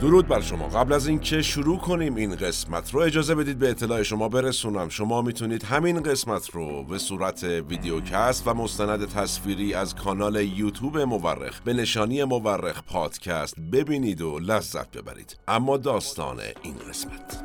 درود 0.00 0.28
بر 0.28 0.40
شما. 0.40 0.68
قبل 0.68 0.92
از 0.92 1.06
اینکه 1.06 1.42
شروع 1.42 1.78
کنیم 1.78 2.14
این 2.14 2.36
قسمت 2.36 2.94
رو 2.94 3.00
اجازه 3.00 3.34
بدید 3.34 3.58
به 3.58 3.70
اطلاع 3.70 4.02
شما 4.02 4.28
برسونم. 4.28 4.88
شما 4.88 5.22
می‌تونید 5.22 5.62
همین 5.64 6.02
قسمت 6.02 6.50
رو 6.50 6.84
به 6.84 6.98
صورت 6.98 7.44
ویدیوکست 7.44 8.48
و 8.48 8.54
مستند 8.54 9.08
تصویری 9.08 9.74
از 9.74 9.94
کانال 9.94 10.36
یوتیوب 10.36 10.98
مورخ 10.98 11.60
به 11.60 11.72
نشانی 11.72 12.24
مورخ 12.24 12.82
پادکست 12.82 13.60
ببینید 13.60 14.22
و 14.22 14.38
لذت 14.38 14.96
ببرید. 14.96 15.38
اما 15.48 15.76
داستان 15.76 16.40
این 16.62 16.74
قسمت. 16.88 17.44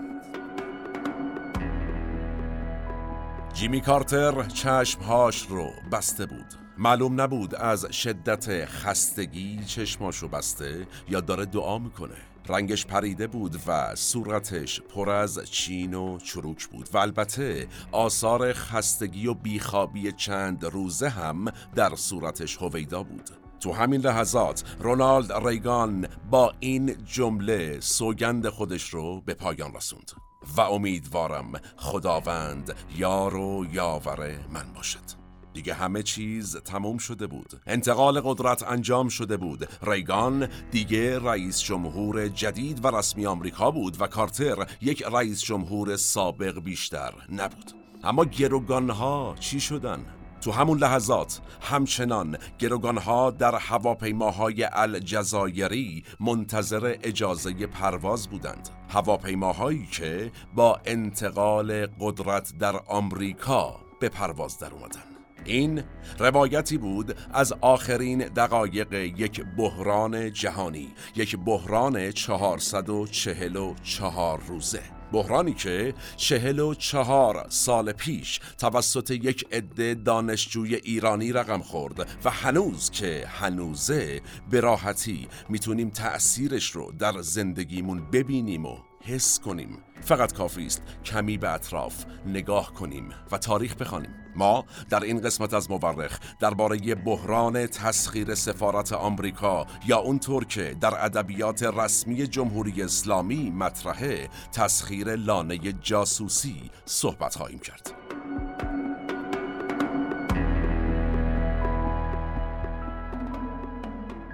جیمی 3.53 3.81
کارتر 3.81 4.43
چشمهاش 4.43 5.45
رو 5.49 5.69
بسته 5.91 6.25
بود. 6.25 6.45
معلوم 6.77 7.21
نبود 7.21 7.55
از 7.55 7.85
شدت 7.91 8.65
خستگی 8.65 9.59
چشماشو 9.65 10.27
بسته 10.27 10.87
یا 11.09 11.21
داره 11.21 11.45
دعا 11.45 11.77
می‌کنه. 11.77 12.30
رنگش 12.51 12.85
پریده 12.85 13.27
بود 13.27 13.55
و 13.67 13.95
صورتش 13.95 14.81
پر 14.81 15.09
از 15.09 15.51
چین 15.51 15.93
و 15.93 16.17
چروک 16.17 16.67
بود 16.67 16.89
و 16.93 16.97
البته 16.97 17.67
آثار 17.91 18.53
خستگی 18.53 19.27
و 19.27 19.33
بیخوابی 19.33 20.11
چند 20.11 20.65
روزه 20.65 21.09
هم 21.09 21.45
در 21.75 21.95
صورتش 21.95 22.57
هویدا 22.57 23.03
بود. 23.03 23.29
تو 23.59 23.73
همین 23.73 24.01
لحظات 24.01 24.63
رونالد 24.79 25.47
ریگان 25.47 26.07
با 26.29 26.53
این 26.59 27.05
جمله 27.05 27.79
سوگند 27.79 28.49
خودش 28.49 28.89
رو 28.89 29.21
به 29.21 29.33
پایان 29.33 29.73
رسوند. 29.73 30.11
و 30.57 30.61
امیدوارم 30.61 31.51
خداوند 31.77 32.75
یار 32.95 33.35
و 33.35 33.65
یاور 33.71 34.39
من 34.53 34.73
باشد. 34.75 35.20
دیگه 35.53 35.73
همه 35.73 36.03
چیز 36.03 36.57
تموم 36.57 36.97
شده 36.97 37.27
بود. 37.27 37.61
انتقال 37.67 38.21
قدرت 38.21 38.63
انجام 38.63 39.09
شده 39.09 39.37
بود. 39.37 39.69
ریگان 39.83 40.47
دیگه 40.71 41.19
رئیس 41.19 41.59
جمهور 41.59 42.27
جدید 42.27 42.85
و 42.85 42.87
رسمی 42.87 43.25
آمریکا 43.25 43.71
بود 43.71 44.01
و 44.01 44.07
کارتر 44.07 44.67
یک 44.81 45.03
رئیس 45.03 45.41
جمهور 45.41 45.95
سابق 45.95 46.59
بیشتر 46.59 47.13
نبود. 47.31 47.71
اما 48.03 48.25
گروگانها 48.25 49.35
چی 49.39 49.59
شدن؟ 49.59 50.05
تو 50.41 50.51
همون 50.51 50.77
لحظات 50.77 51.41
همچنان 51.61 52.37
گروگانها 52.59 53.31
در 53.31 53.55
هواپیماهای 53.55 54.63
الجزایری 54.63 56.03
منتظر 56.19 56.95
اجازه 57.03 57.67
پرواز 57.67 58.27
بودند. 58.27 58.69
هواپیماهایی 58.89 59.85
که 59.91 60.31
با 60.55 60.79
انتقال 60.85 61.87
قدرت 61.99 62.53
در 62.59 62.75
آمریکا 62.87 63.75
به 63.99 64.09
پرواز 64.09 64.59
در 64.59 64.73
اومدن. 64.73 65.10
این 65.45 65.83
روایتی 66.19 66.77
بود 66.77 67.15
از 67.33 67.53
آخرین 67.61 68.17
دقایق 68.17 68.93
یک 68.93 69.45
بحران 69.57 70.33
جهانی 70.33 70.87
یک 71.15 71.35
بحران 71.35 72.11
چهارصد 72.11 72.89
و 72.89 73.07
چهل 73.07 73.55
و 73.55 73.75
چهار 73.83 74.41
روزه. 74.47 74.81
بحرانی 75.11 75.53
که 75.53 75.93
چهل 76.17 76.59
و 76.59 76.73
چهار 76.73 77.45
سال 77.49 77.91
پیش 77.91 78.39
توسط 78.57 79.11
یک 79.11 79.45
عده 79.51 79.93
دانشجوی 79.93 80.75
ایرانی 80.75 81.31
رقم 81.31 81.61
خورد 81.61 81.99
و 82.25 82.29
هنوز 82.29 82.89
که 82.89 83.27
هنوزه 83.27 84.21
به 84.49 84.59
راحتی 84.59 85.27
می‌تونیم 85.49 85.89
تأثیرش 85.89 86.71
رو 86.71 86.91
در 86.99 87.21
زندگیمون 87.21 88.11
ببینیم 88.11 88.65
و 88.65 88.77
حس 89.03 89.39
کنیم. 89.39 89.77
فقط 90.01 90.33
کافی 90.33 90.65
است 90.65 90.81
کمی 91.05 91.37
به 91.37 91.49
اطراف 91.49 92.05
نگاه 92.25 92.73
کنیم 92.73 93.09
و 93.31 93.37
تاریخ 93.37 93.75
بخوانیم. 93.75 94.20
ما 94.35 94.65
در 94.89 95.03
این 95.03 95.21
قسمت 95.21 95.53
از 95.53 95.71
مورخ 95.71 96.19
درباره 96.39 96.95
بحران 96.95 97.67
تسخیر 97.67 98.35
سفارت 98.35 98.93
آمریکا 98.93 99.65
یا 99.87 99.97
اونطور 99.97 100.45
که 100.45 100.75
در 100.81 101.05
ادبیات 101.05 101.63
رسمی 101.63 102.27
جمهوری 102.27 102.83
اسلامی 102.83 103.49
مطرحه 103.49 104.29
تسخیر 104.51 105.15
لانه 105.15 105.57
جاسوسی 105.57 106.71
صحبت 106.85 107.35
خواهیم 107.35 107.59
کرد. 107.59 107.93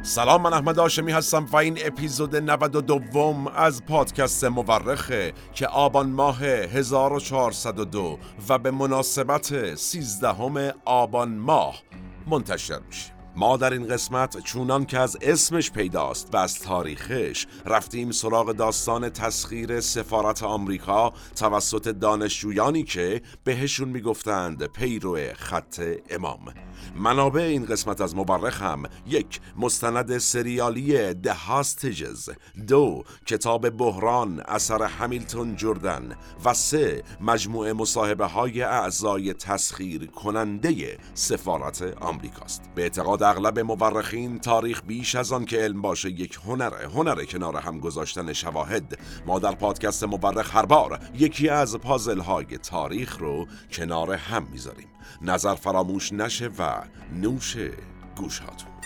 سلام 0.01 0.41
من 0.41 0.53
احمد 0.53 0.79
آشمی 0.79 1.11
هستم 1.11 1.45
و 1.51 1.57
این 1.57 1.77
اپیزود 1.85 2.35
92 2.35 3.51
از 3.55 3.85
پادکست 3.85 4.43
مورخه 4.43 5.33
که 5.53 5.67
آبان 5.67 6.09
ماه 6.09 6.43
1402 6.43 8.19
و 8.49 8.57
به 8.57 8.71
مناسبت 8.71 9.75
13 9.75 10.73
آبان 10.85 11.37
ماه 11.37 11.83
منتشر 12.27 12.79
میشه. 12.87 13.16
ما 13.39 13.57
در 13.57 13.73
این 13.73 13.87
قسمت 13.87 14.39
چونان 14.43 14.85
که 14.85 14.99
از 14.99 15.17
اسمش 15.21 15.71
پیداست 15.71 16.29
و 16.33 16.37
از 16.37 16.59
تاریخش 16.59 17.47
رفتیم 17.65 18.11
سراغ 18.11 18.51
داستان 18.51 19.09
تسخیر 19.09 19.79
سفارت 19.79 20.43
آمریکا 20.43 21.13
توسط 21.35 21.87
دانشجویانی 21.87 22.83
که 22.83 23.21
بهشون 23.43 23.89
می‌گفتند 23.89 24.65
پیرو 24.65 25.17
خط 25.33 25.81
امام. 26.09 26.53
منابع 26.95 27.41
این 27.41 27.65
قسمت 27.65 28.01
از 28.01 28.15
مورخ 28.15 28.61
هم 28.61 28.83
یک 29.07 29.41
مستند 29.57 30.17
سریالی 30.17 31.13
The 31.13 31.35
Hostages 31.49 32.35
دو 32.67 33.03
کتاب 33.25 33.69
بحران 33.69 34.39
اثر 34.47 34.83
همیلتون 34.83 35.55
جردن 35.55 36.15
و 36.45 36.53
سه 36.53 37.03
مجموعه 37.21 37.73
مصاحبه 37.73 38.25
های 38.25 38.61
اعضای 38.61 39.33
تسخیر 39.33 40.05
کننده 40.05 40.97
سفارت 41.13 41.81
آمریکاست. 42.01 42.61
به 42.75 42.81
اعتقاد 42.81 43.26
اغلب 43.29 43.59
مورخین 43.59 44.39
تاریخ 44.39 44.81
بیش 44.87 45.15
از 45.15 45.31
آن 45.31 45.45
که 45.45 45.57
علم 45.57 45.81
باشه 45.81 46.09
یک 46.09 46.39
هنره 46.45 46.87
هنر 46.87 47.23
کنار 47.23 47.57
هم 47.57 47.79
گذاشتن 47.79 48.33
شواهد. 48.33 48.99
ما 49.25 49.39
در 49.39 49.55
پادکست 49.55 50.03
مورخ 50.03 50.55
هر 50.55 50.65
بار 50.65 50.99
یکی 51.15 51.49
از 51.49 51.75
پازل 51.75 52.19
های 52.19 52.45
تاریخ 52.45 53.17
رو 53.17 53.47
کنار 53.71 54.13
هم 54.13 54.47
می‌ذاریم. 54.51 54.87
نظر 55.21 55.55
فراموش 55.55 56.13
نشه 56.13 56.49
و 56.59 56.81
نوش 57.13 57.57
گوش 58.15 58.39
هاتون 58.39 58.76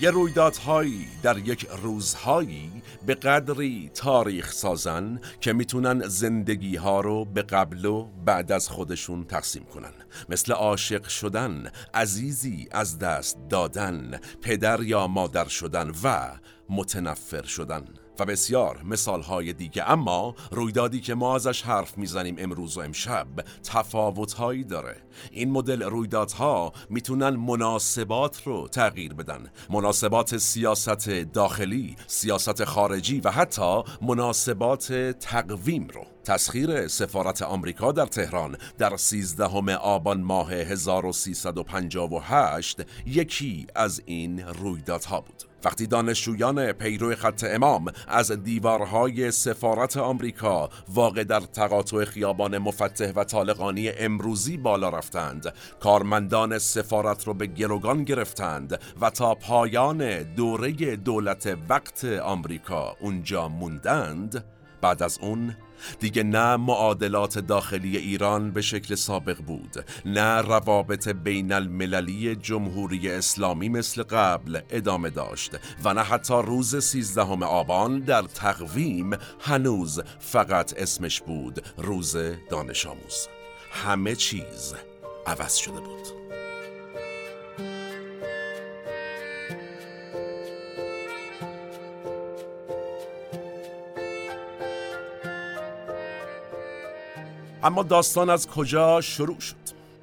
یه 0.00 0.10
رویدادهایی 0.10 1.08
در 1.22 1.38
یک 1.38 1.66
روزهایی 1.82 2.82
به 3.06 3.14
قدری 3.14 3.90
تاریخ 3.94 4.52
سازن 4.52 5.20
که 5.40 5.52
می‌تونن 5.52 6.08
زندگی 6.08 6.76
ها 6.76 7.00
رو 7.00 7.24
به 7.24 7.42
قبل 7.42 7.84
و 7.84 8.08
بعد 8.24 8.52
از 8.52 8.68
خودشون 8.68 9.24
تقسیم 9.24 9.64
کنن. 9.64 9.92
مثل 10.28 10.52
عاشق 10.52 11.08
شدن 11.08 11.70
عزیزی 11.94 12.68
از 12.70 12.98
دست 12.98 13.38
دادن 13.48 14.20
پدر 14.42 14.82
یا 14.82 15.06
مادر 15.06 15.48
شدن 15.48 15.92
و 16.02 16.38
متنفر 16.70 17.42
شدن. 17.42 17.84
و 18.20 18.24
بسیار 18.24 18.82
مثالهای 18.84 19.52
دیگه 19.52 19.90
اما 19.90 20.34
رویدادی 20.50 21.00
که 21.00 21.14
ما 21.14 21.34
ازش 21.34 21.62
حرف 21.62 21.98
می‌زنیم 21.98 22.36
امروز 22.38 22.76
و 22.76 22.80
امشب 22.80 23.26
تفاوتهایی 23.62 24.64
داره. 24.64 24.96
این 25.30 25.50
مدل 25.50 25.82
رویدادها 25.82 26.72
می‌تونن 26.90 27.28
مناسبات 27.28 28.42
رو 28.42 28.68
تغییر 28.68 29.14
بدن. 29.14 29.50
مناسبات 29.70 30.36
سیاست 30.36 31.10
داخلی 31.10 31.96
سیاست 32.06 32.64
خارجی 32.64 33.20
و 33.20 33.30
حتی 33.30 33.82
مناسبات 34.02 34.92
تقویم 35.20 35.88
رو. 35.88 36.06
تسخیر 36.24 36.88
سفارت 36.88 37.42
آمریکا 37.42 37.92
در 37.92 38.06
تهران 38.06 38.56
در 38.78 38.96
13 38.96 39.76
آبان 39.76 40.20
ماه 40.20 40.52
1358 40.52 42.80
یکی 43.06 43.66
از 43.74 44.02
این 44.06 44.40
رویدادها 44.40 45.20
بود. 45.20 45.45
وقتی 45.64 45.86
دانشجویان 45.86 46.72
پیرو 46.72 47.14
خط 47.14 47.44
امام 47.48 47.84
از 48.08 48.32
دیوارهای 48.32 49.30
سفارت 49.30 49.96
آمریکا 49.96 50.70
واقع 50.88 51.24
در 51.24 51.40
تقاطع 51.40 52.04
خیابان 52.04 52.58
مفتح 52.58 53.12
و 53.16 53.24
طالقانی 53.24 53.88
امروزی 53.88 54.56
بالا 54.56 54.88
رفتند 54.88 55.54
کارمندان 55.80 56.58
سفارت 56.58 57.26
رو 57.26 57.34
به 57.34 57.46
گروگان 57.46 58.04
گرفتند 58.04 58.80
و 59.00 59.10
تا 59.10 59.34
پایان 59.34 60.22
دوره 60.22 60.96
دولت 60.96 61.58
وقت 61.68 62.04
آمریکا 62.04 62.96
اونجا 63.00 63.48
موندند 63.48 64.44
بعد 64.80 65.02
از 65.02 65.18
اون 65.22 65.56
دیگه 66.00 66.22
نه 66.22 66.56
معادلات 66.56 67.38
داخلی 67.38 67.96
ایران 67.96 68.50
به 68.50 68.62
شکل 68.62 68.94
سابق 68.94 69.38
بود 69.38 69.84
نه 70.04 70.40
روابط 70.40 71.08
بین 71.08 71.52
المللی 71.52 72.36
جمهوری 72.36 73.10
اسلامی 73.10 73.68
مثل 73.68 74.02
قبل 74.02 74.60
ادامه 74.70 75.10
داشت 75.10 75.56
و 75.84 75.94
نه 75.94 76.02
حتی 76.02 76.34
روز 76.34 76.84
سیزدهم 76.84 77.42
آبان 77.42 78.00
در 78.00 78.22
تقویم 78.22 79.10
هنوز 79.40 80.00
فقط 80.18 80.74
اسمش 80.76 81.20
بود 81.20 81.64
روز 81.76 82.16
دانش 82.50 82.86
آموز. 82.86 83.28
همه 83.72 84.14
چیز 84.14 84.74
عوض 85.26 85.54
شده 85.54 85.80
بود. 85.80 86.25
اما 97.62 97.82
داستان 97.82 98.30
از 98.30 98.48
کجا 98.48 99.00
شروع 99.00 99.40
شد؟ 99.40 99.56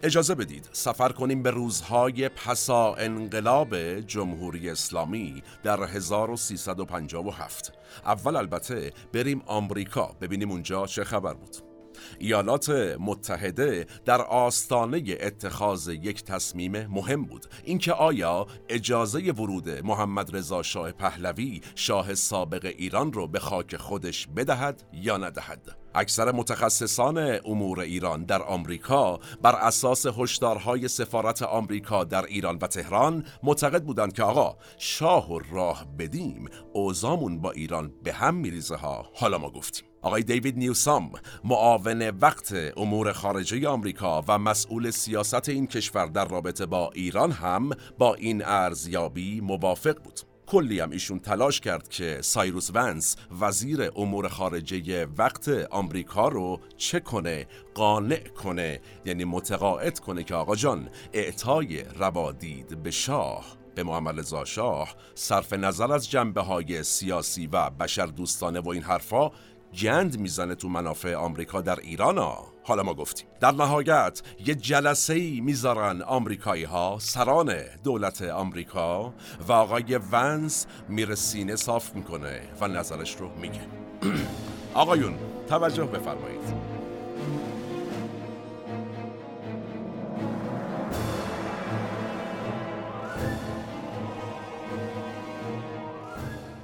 اجازه 0.04 0.36
بدید 0.36 0.70
سفر 0.72 1.10
کنیم 1.10 1.44
به 1.44 1.52
روزهای 1.52 2.30
پسا 2.30 2.96
انقلاب 2.96 4.00
جمهوری 4.00 4.70
اسلامی 4.70 5.44
در 5.64 5.84
1357 5.84 7.74
اول 8.06 8.36
البته 8.36 8.94
بریم 9.14 9.42
آمریکا 9.46 10.12
ببینیم 10.22 10.52
اونجا 10.52 10.86
چه 10.86 11.04
خبر 11.04 11.34
بود. 11.34 11.73
ایالات 12.20 12.70
متحده 13.00 13.86
در 14.06 14.22
آستانه 14.22 15.04
اتخاذ 15.20 15.88
یک 15.88 16.24
تصمیم 16.24 16.88
مهم 16.88 17.26
بود. 17.26 17.46
اینکه 17.64 17.94
آیا 17.94 18.48
اجازه 18.70 19.20
ورود 19.32 19.70
محمد 19.70 20.36
رضا 20.36 20.64
شاه 20.64 20.92
پهلوی 20.92 21.62
شاه 21.76 22.14
سابق 22.14 22.66
ایران 22.78 23.14
رو 23.14 23.28
به 23.28 23.40
خاک 23.40 23.76
خودش 23.76 24.28
بدهد 24.28 24.84
یا 24.94 25.18
ندهد؟ 25.18 25.84
اکثر 25.96 26.32
متخصصان 26.32 27.40
امور 27.46 27.80
ایران 27.80 28.24
در 28.24 28.42
آمریکا 28.42 29.20
بر 29.42 29.56
اساس 29.56 30.06
هشدارهای 30.06 30.88
سفارت 30.88 31.42
آمریکا 31.42 32.04
در 32.04 32.26
ایران 32.26 32.58
و 32.62 32.68
تهران 32.68 33.26
معتقد 33.44 33.84
بودند 33.84 34.14
که 34.14 34.24
آقا 34.24 34.58
شاه 34.78 35.32
و 35.32 35.40
راه 35.52 35.86
بدیم 36.00 36.50
اوزامون 36.74 37.42
با 37.42 37.52
ایران 37.52 37.94
به 38.04 38.14
هم 38.14 38.36
میریزه 38.36 38.76
ها. 38.76 39.06
حالا 39.14 39.38
ما 39.38 39.50
گفتیم. 39.50 39.93
آقای 40.04 40.24
دیوید 40.24 40.58
نیوسام 40.58 41.12
معاون 41.44 42.10
وقت 42.10 42.56
امور 42.78 43.14
خارجه 43.14 43.68
آمریکا 43.68 44.24
و 44.28 44.38
مسئول 44.38 44.92
سیاست 44.92 45.50
این 45.50 45.68
کشور 45.68 46.06
در 46.06 46.26
رابطه 46.26 46.66
با 46.66 46.92
ایران 46.94 47.32
هم 47.32 47.70
با 47.98 48.16
این 48.16 48.46
ارزیابی 48.46 49.42
موافق 49.42 50.04
بود. 50.04 50.20
کلی 50.48 50.80
هم 50.80 50.92
ایشون 50.92 51.20
تلاش 51.20 51.60
کرد 51.60 51.90
که 51.90 52.18
سایروس 52.22 52.70
ونس 52.74 53.16
وزیر 53.40 53.92
امور 53.96 54.28
خارجه 54.28 55.06
وقت 55.18 55.50
آمریکا 55.50 56.28
رو 56.28 56.60
چه 56.78 57.00
کنه 57.00 57.48
قانع 57.74 58.28
کنه 58.28 58.82
یعنی 59.06 59.26
متقاعد 59.26 60.00
کنه 60.00 60.24
که 60.24 60.36
آقا 60.36 60.56
جان 60.56 60.90
اعطای 61.14 61.84
روادید 61.84 62.84
به 62.84 62.92
شاه 62.92 63.46
به 63.76 63.84
محمد 63.84 64.20
رضا 64.20 64.46
شاه 64.46 64.96
صرف 65.16 65.54
نظر 65.54 65.92
از 65.92 66.10
جنبه 66.10 66.42
های 66.42 66.84
سیاسی 66.84 67.48
و 67.48 67.70
بشر 67.70 68.06
دوستانه 68.06 68.60
و 68.60 68.70
این 68.70 68.84
حرفا 68.84 69.32
گند 69.82 70.20
می‌زنه 70.20 70.56
تو 70.56 70.70
منافع 70.70 71.16
آمریکا 71.16 71.62
در 71.62 71.80
ایران 71.80 72.18
ها 72.18 72.54
حالا 72.64 72.84
ما 72.84 72.94
گفتیم. 72.94 73.28
در 73.40 73.52
نهایت 73.52 74.22
یه 74.46 74.56
جلسه 74.56 75.14
ای 75.14 75.42
می‌ذارن 75.42 76.02
آمریکایی 76.02 76.64
ها 76.64 76.98
سران 77.02 77.54
دولت 77.84 78.22
آمریکا 78.22 79.14
و 79.48 79.52
آقای 79.52 80.00
ونس 80.12 80.66
میره 80.90 81.16
سینه 81.16 81.56
صاف 81.56 81.96
می‌کنه 81.96 82.42
و 82.62 82.68
نظرش 82.68 83.16
رو 83.16 83.30
میگه. 83.42 83.62
آقایون 84.74 85.14
توجه 85.48 85.86
بفرمایید. 85.86 86.73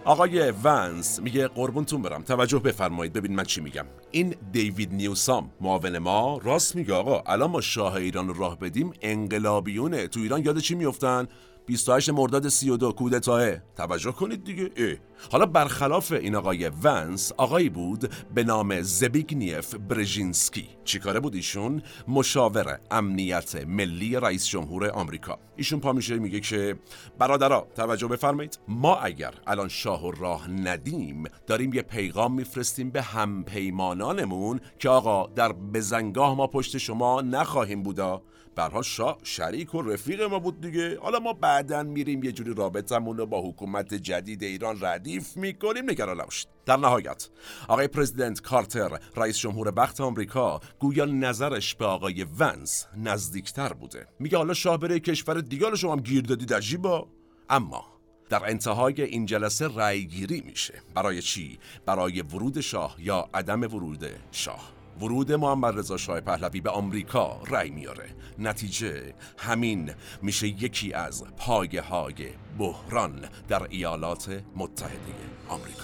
آقای 0.09 0.51
ونس 0.63 1.19
میگه 1.19 1.47
قربونتون 1.47 2.01
برم. 2.01 2.23
توجه 2.23 2.59
بفرمایید. 2.59 3.13
ببین 3.13 3.35
من 3.35 3.44
چی 3.44 3.61
میگم. 3.61 3.85
این 4.11 4.35
دیوید 4.51 4.94
نیوسام 4.94 5.51
معاون 5.61 5.97
ما 5.97 6.39
راست 6.44 6.75
میگه 6.75 6.94
آقا. 6.94 7.23
الان 7.25 7.51
ما 7.51 7.61
شاه 7.61 7.94
ایران 7.94 8.27
رو 8.27 8.33
راه 8.33 8.59
بدیم 8.59 8.94
انقلابیونه. 9.01 10.07
تو 10.07 10.19
ایران 10.19 10.45
یاد 10.45 10.59
چی 10.59 10.75
میفتن 10.75 11.27
28 11.69 12.10
مرداد 12.10 12.48
32 12.48 12.92
کودتاه 12.92 13.57
توجه 13.57 14.12
کنید 14.12 14.44
دیگه. 14.44 14.69
اه. 14.77 14.95
حالا 15.31 15.45
برخلاف 15.45 16.12
این 16.12 16.36
آقای 16.36 16.71
ونس 16.83 17.31
آقایی 17.38 17.69
بود 17.69 18.12
به 18.36 18.44
نام 18.44 18.81
زبیگنیف 18.81 19.75
برژینسکی. 19.75 20.69
چیکاره 20.83 21.19
بود 21.19 21.36
ایشون؟ 21.36 21.81
مشاور 22.07 22.80
امنیت 22.92 23.56
ملی 23.68 24.16
رئیس 24.16 24.48
جمهور 24.48 24.89
آمریکا. 24.89 25.39
ایشون 25.56 25.80
پا 25.80 25.94
میشه 25.94 26.19
میگه 26.19 26.39
که 26.39 26.75
برادرها 27.19 27.68
توجه 27.75 28.07
بفرمایید. 28.07 28.60
ما 28.68 28.95
اگر 28.95 29.33
الان 29.48 29.68
شاه 29.68 30.07
و 30.07 30.12
راه 30.12 30.50
ندیم 30.51 31.24
داریم 31.48 31.74
یه 31.74 31.81
پیغام 31.81 32.33
میفرستیم 32.33 32.89
به 32.89 33.01
همپیمانانمون 33.01 34.60
که 34.80 34.89
آقا 34.89 35.27
در 35.27 35.51
بزنگاه 35.51 36.36
ما 36.36 36.48
پشت 36.48 36.77
شما 36.77 37.21
نخواهیم 37.21 37.83
بودا. 37.83 38.21
برها 38.56 38.81
شاه 38.81 39.18
شریک 39.24 39.75
و 39.75 39.81
رفیق 39.81 40.22
ما 40.22 40.40
بود 40.40 40.62
دیگه. 40.62 41.00
حالا 41.00 41.19
ما 41.19 41.34
بعدا 41.34 41.84
میریم 41.84 42.24
یه 42.24 42.31
جوری 42.31 42.54
رابطمون 42.54 43.18
رو 43.18 43.25
با 43.25 43.42
حکومت 43.50 43.94
جدید 43.94 44.44
ایران 44.44 44.78
ردیف 44.81 45.38
می‌کنیم. 45.38 45.90
نگران 45.90 46.22
نباشید. 46.22 46.48
در 46.66 46.78
نهایت 46.78 47.30
آقای 47.68 47.88
پرزیدنت 47.88 48.42
کارتر 48.42 49.00
رئیس 49.16 49.38
جمهور 49.38 49.72
بخت 49.72 50.01
آمریکا 50.01 50.60
گویا 50.80 51.06
نظرش 51.06 51.75
به 51.75 51.86
آقای 51.86 52.25
ونس 52.40 52.86
نزدیکتر 52.98 53.74
بوده. 53.74 54.07
میگه 54.19 54.38
حالا 54.38 54.54
شاه 54.54 54.78
بره 54.78 55.00
کشور 55.00 55.42
دیگر 55.42 55.69
رو 55.69 55.75
شما 55.75 55.92
هم 55.92 56.00
گیر 56.00 56.22
دادید 56.22 56.54
عجیبا 56.54 57.07
اما 57.50 57.86
در 58.30 58.50
انتهای 58.50 59.02
این 59.02 59.25
جلسه 59.25 59.68
رأی 59.68 60.06
گیری 60.06 60.42
میشه. 60.42 60.81
برای 60.95 61.22
چی؟ 61.22 61.60
برای 61.86 62.22
ورود 62.22 62.60
شاه 62.60 62.95
یا 63.00 63.30
عدم 63.34 63.62
ورود 63.62 64.06
شاه؟ 64.31 64.79
ورود 65.01 65.31
محمد 65.31 65.80
رضا 65.80 65.98
شاه 65.98 66.22
پهلوی 66.22 66.62
به 66.62 66.69
آمریکا 66.69 67.42
رأی 67.48 67.69
میاره. 67.69 68.10
نتیجه 68.40 69.13
همین 69.38 69.92
میشه 70.22 70.48
یکی 70.48 70.94
از 70.94 71.24
پایه 71.38 71.81
های 71.81 72.13
بحران 72.60 73.30
در 73.48 73.68
ایالات 73.69 74.42
متحده 74.56 75.13
آمریکا. 75.50 75.84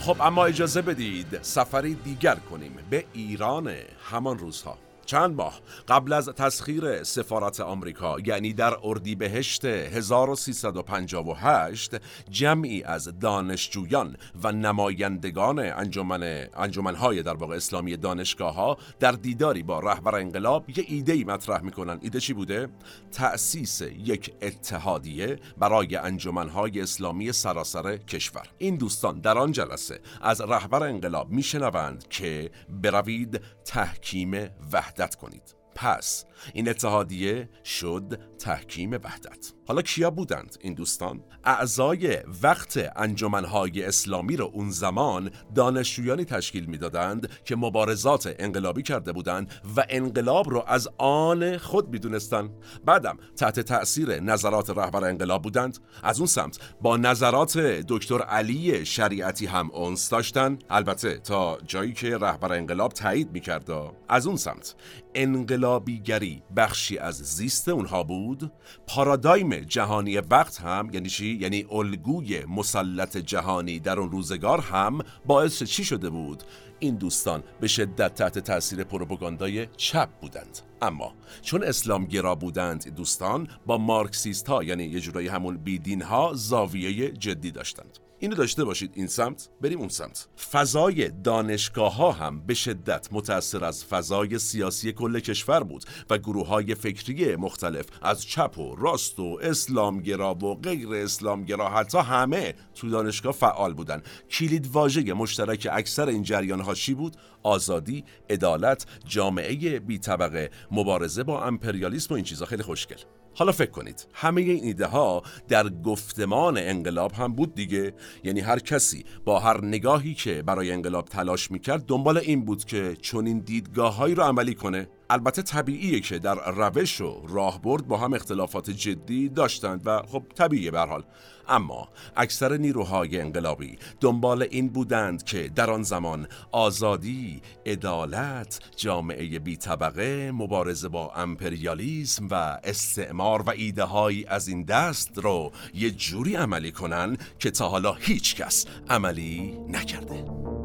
خب 0.00 0.16
اما 0.20 0.44
اجازه 0.44 0.82
بدید 0.82 1.42
سفری 1.42 1.94
دیگر 1.94 2.34
کنیم 2.34 2.76
به 2.90 3.04
ایران 3.12 3.72
همان 4.10 4.38
روزها. 4.38 4.87
چند 5.08 5.36
ماه 5.36 5.60
قبل 5.88 6.12
از 6.12 6.28
تسخیر 6.28 7.04
سفارت 7.04 7.60
آمریکا 7.60 8.16
یعنی 8.24 8.52
در 8.52 8.76
اردیبهشت 8.82 9.64
1358 9.64 11.96
جمعی 12.30 12.82
از 12.82 13.18
دانشجویان 13.18 14.16
و 14.42 14.52
نمایندگان 14.52 15.58
انجمن 15.58 16.46
انجمنهای 16.56 17.22
در 17.22 17.34
واقع 17.34 17.56
اسلامی 17.56 17.96
دانشگاه 17.96 18.54
ها 18.54 18.76
در 19.00 19.12
دیداری 19.12 19.62
با 19.62 19.80
رهبر 19.80 20.14
انقلاب 20.14 20.70
یه 20.70 20.84
ایده 20.88 21.12
ای 21.12 21.24
مطرح 21.24 21.62
می‌کنن. 21.62 21.98
ایده 22.02 22.20
چی 22.20 22.32
بوده؟ 22.32 22.68
تأسیس 23.12 23.80
یک 23.80 24.32
اتحادیه 24.42 25.38
برای 25.58 25.96
انجمنهای 25.96 26.80
اسلامی 26.80 27.32
سراسر 27.32 27.96
کشور. 27.96 28.48
این 28.58 28.76
دوستان 28.76 29.20
در 29.20 29.38
آن 29.38 29.52
جلسه 29.52 30.00
از 30.22 30.40
رهبر 30.40 30.82
انقلاب 30.82 31.30
میشنوند 31.30 32.08
که 32.08 32.50
بروید 32.82 33.40
تحکیم 33.64 34.48
وحدت. 34.72 34.97
کنید. 35.16 35.54
پس 35.74 36.24
این 36.54 36.68
اتحادیه 36.68 37.48
شد 37.64 38.20
تحکیم 38.38 38.90
وحدت. 38.90 39.52
حالا 39.68 39.82
کیا 39.82 40.10
بودند 40.10 40.56
این 40.60 40.74
دوستان؟ 40.74 41.24
اعضای 41.44 42.18
وقت 42.42 42.92
انجمنهای 42.96 43.84
اسلامی 43.84 44.36
رو 44.36 44.50
اون 44.54 44.70
زمان 44.70 45.30
دانشجویانی 45.54 46.24
تشکیل 46.24 46.64
می‌دادند 46.64 47.28
که 47.44 47.56
مبارزات 47.56 48.34
انقلابی 48.38 48.82
کرده 48.82 49.12
بودند 49.12 49.52
و 49.76 49.84
انقلاب 49.88 50.50
رو 50.50 50.64
از 50.66 50.88
آن 50.98 51.58
خود 51.58 51.88
می‌دونستند 51.88 52.50
بعدم 52.84 53.18
تحت 53.36 53.60
تأثیر 53.60 54.20
نظرات 54.20 54.70
رهبر 54.70 55.04
انقلاب 55.04 55.42
بودند. 55.42 55.78
از 56.02 56.18
اون 56.18 56.26
سمت 56.26 56.58
با 56.80 56.96
نظرات 56.96 57.58
دکتر 57.88 58.22
علی 58.22 58.84
شریعتی 58.84 59.46
هم 59.46 59.70
اونس 59.70 60.08
داشتن. 60.10 60.58
البته 60.70 61.18
تا 61.18 61.58
جایی 61.66 61.92
که 61.92 62.18
رهبر 62.18 62.52
انقلاب 62.52 62.92
تایید 62.92 63.32
می‌کرد. 63.32 63.70
از 64.08 64.26
اون 64.26 64.36
سمت 64.36 64.74
انقلابیگری 65.14 66.42
بخشی 66.56 66.98
از 66.98 67.16
زیست 67.16 67.68
اونها 67.68 68.02
بود. 68.02 68.52
پارادایم 68.86 69.57
جهانی 69.60 70.18
وقت 70.18 70.60
هم 70.60 70.90
یعنی 70.92 71.08
چی؟ 71.08 71.38
یعنی 71.40 71.66
الگوی 71.70 72.44
مسلط 72.44 73.16
جهانی 73.16 73.78
در 73.78 74.00
اون 74.00 74.10
روزگار 74.10 74.60
هم 74.60 74.98
باعث 75.26 75.62
چی 75.62 75.84
شده 75.84 76.10
بود؟ 76.10 76.42
این 76.78 76.94
دوستان 76.94 77.42
به 77.60 77.68
شدت 77.68 78.14
تحت 78.14 78.38
تاثیر 78.38 78.84
پروپاگاندای 78.84 79.66
چپ 79.76 80.08
بودند. 80.20 80.58
اما 80.82 81.14
چون 81.42 81.64
اسلام 81.64 82.04
گرا 82.04 82.34
بودند 82.34 82.94
دوستان 82.94 83.48
با 83.66 83.78
مارکسیست 83.78 84.48
ها 84.48 84.64
یعنی 84.64 84.84
یه 84.84 85.00
جورایی 85.00 85.28
همون 85.28 85.56
بیدین 85.56 86.02
ها 86.02 86.32
زاویه 86.34 87.12
جدی 87.12 87.50
داشتند. 87.50 87.98
اینو 88.20 88.34
داشته 88.34 88.64
باشید 88.64 88.90
این 88.94 89.06
سمت. 89.06 89.48
بریم 89.60 89.78
اون 89.78 89.88
سمت. 89.88 90.28
فضای 90.52 91.08
دانشگاه 91.08 91.96
ها 91.96 92.12
هم 92.12 92.40
به 92.46 92.54
شدت 92.54 93.08
متأثر 93.12 93.64
از 93.64 93.84
فضای 93.84 94.38
سیاسی 94.38 94.92
کل 94.92 95.20
کشور 95.20 95.62
بود 95.62 95.84
و 96.10 96.18
گروه 96.18 96.46
های 96.46 96.74
فکری 96.74 97.36
مختلف 97.36 97.86
از 98.02 98.22
چپ 98.22 98.58
و 98.58 98.76
راست 98.76 99.20
و 99.20 99.38
اسلامگرا 99.42 100.34
و 100.34 100.54
غیر 100.54 100.94
اسلامگرا 100.94 101.70
حتی 101.70 101.98
همه 101.98 102.54
تو 102.74 102.90
دانشگاه 102.90 103.32
فعال 103.32 103.74
بودن. 103.74 104.02
کلید 104.30 104.68
واژه 104.72 105.12
مشترک 105.12 105.68
اکثر 105.72 106.08
این 106.08 106.22
جریان 106.22 106.60
ها 106.60 106.74
چی 106.74 106.94
بود؟ 106.94 107.16
آزادی 107.42 108.04
عدالت 108.30 108.86
جامعه 109.04 109.80
بی 109.80 109.98
طبقه 109.98 110.50
مبارزه 110.70 111.22
با 111.22 111.44
امپریالیسم 111.44 112.14
و 112.14 112.16
این 112.16 112.24
چیزا. 112.24 112.46
خیلی 112.46 112.62
خوشگل. 112.62 112.96
حالا 113.34 113.52
فکر 113.52 113.70
کنید 113.70 114.06
همه 114.12 114.40
این 114.40 114.64
ایده 114.64 114.86
ها 114.86 115.22
در 115.48 115.68
گفتمان 115.68 116.58
انقلاب 116.58 117.12
هم 117.12 117.32
بود 117.32 117.54
دیگه. 117.54 117.94
یعنی 118.24 118.40
هر 118.40 118.58
کسی 118.58 119.04
با 119.24 119.38
هر 119.38 119.64
نگاهی 119.64 120.14
که 120.14 120.42
برای 120.42 120.72
انقلاب 120.72 121.04
تلاش 121.04 121.50
می‌کرد 121.50 121.86
دنبال 121.86 122.18
این 122.18 122.44
بود 122.44 122.64
که 122.64 122.96
چنین 123.02 123.38
دیدگاههایی 123.38 124.14
رو 124.14 124.22
عملی 124.22 124.54
کنه. 124.54 124.88
البته 125.10 125.42
طبیعیه 125.42 126.00
که 126.00 126.18
در 126.18 126.50
روش 126.50 127.00
و 127.00 127.26
راهبرد 127.28 127.86
با 127.86 127.96
هم 127.96 128.14
اختلافات 128.14 128.70
جدی 128.70 129.28
داشتند 129.28 129.82
و 129.84 130.02
خب 130.02 130.22
طبیعیه 130.34 130.70
به 130.70 130.80
حال 130.80 131.04
اما 131.48 131.88
اکثر 132.16 132.56
نیروهای 132.56 133.20
انقلابی 133.20 133.78
دنبال 134.00 134.46
این 134.50 134.68
بودند 134.68 135.24
که 135.24 135.48
در 135.54 135.70
آن 135.70 135.82
زمان 135.82 136.28
آزادی، 136.52 137.42
عدالت، 137.66 138.60
جامعه 138.76 139.38
بی 139.38 139.56
طبقه، 139.56 140.32
مبارزه 140.32 140.88
با 140.88 141.12
امپریالیسم 141.14 142.28
و 142.30 142.34
استعمار 142.64 143.42
و 143.42 143.50
ایده 143.50 143.86
از 144.28 144.48
این 144.48 144.62
دست 144.62 145.18
رو 145.18 145.52
یه 145.74 145.90
جوری 145.90 146.34
عملی 146.34 146.72
کنن 146.72 147.16
که 147.38 147.50
تا 147.50 147.68
حالا 147.68 147.92
هیچ 147.92 148.36
کس 148.36 148.66
عملی 148.88 149.58
نکرده. 149.68 150.57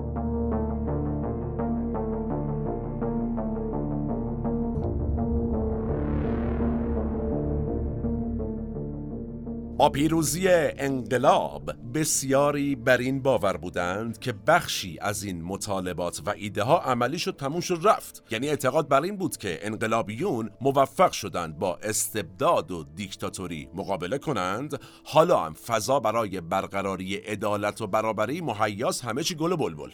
پیروزی 9.90 10.48
انقلاب. 10.78 11.72
بسیاری 11.94 12.76
بر 12.76 12.98
این 12.98 13.22
باور 13.22 13.58
بودند 13.58 14.20
که 14.20 14.34
بخشی 14.48 14.98
از 15.02 15.24
این 15.24 15.44
مطالبات 15.44 16.22
و 16.26 16.30
ایده 16.30 16.64
ها 16.64 16.80
عملی 16.80 17.20
شد 17.20 17.36
تموم 17.36 17.60
شد 17.62 17.80
رفت. 17.84 18.24
یعنی 18.32 18.50
اعتقاد 18.50 18.88
بر 18.88 19.02
این 19.02 19.18
بود 19.18 19.38
که 19.38 19.60
انقلابیون 19.62 20.50
موفق 20.62 21.12
شدند 21.12 21.60
با 21.60 21.80
استبداد 21.84 22.72
و 22.72 22.84
دیکتاتوری 22.96 23.70
مقابله 23.74 24.18
کنند. 24.18 24.80
حالا 25.04 25.40
هم 25.40 25.54
فضا 25.54 26.00
برای 26.00 26.42
برقراری 26.42 27.16
عدالت 27.16 27.82
و 27.82 27.88
برابری 27.88 28.42
مهیاس 28.42 29.02
همه 29.02 29.24
چی 29.24 29.36
گل 29.36 29.52
و 29.52 29.58
بلبل. 29.58 29.90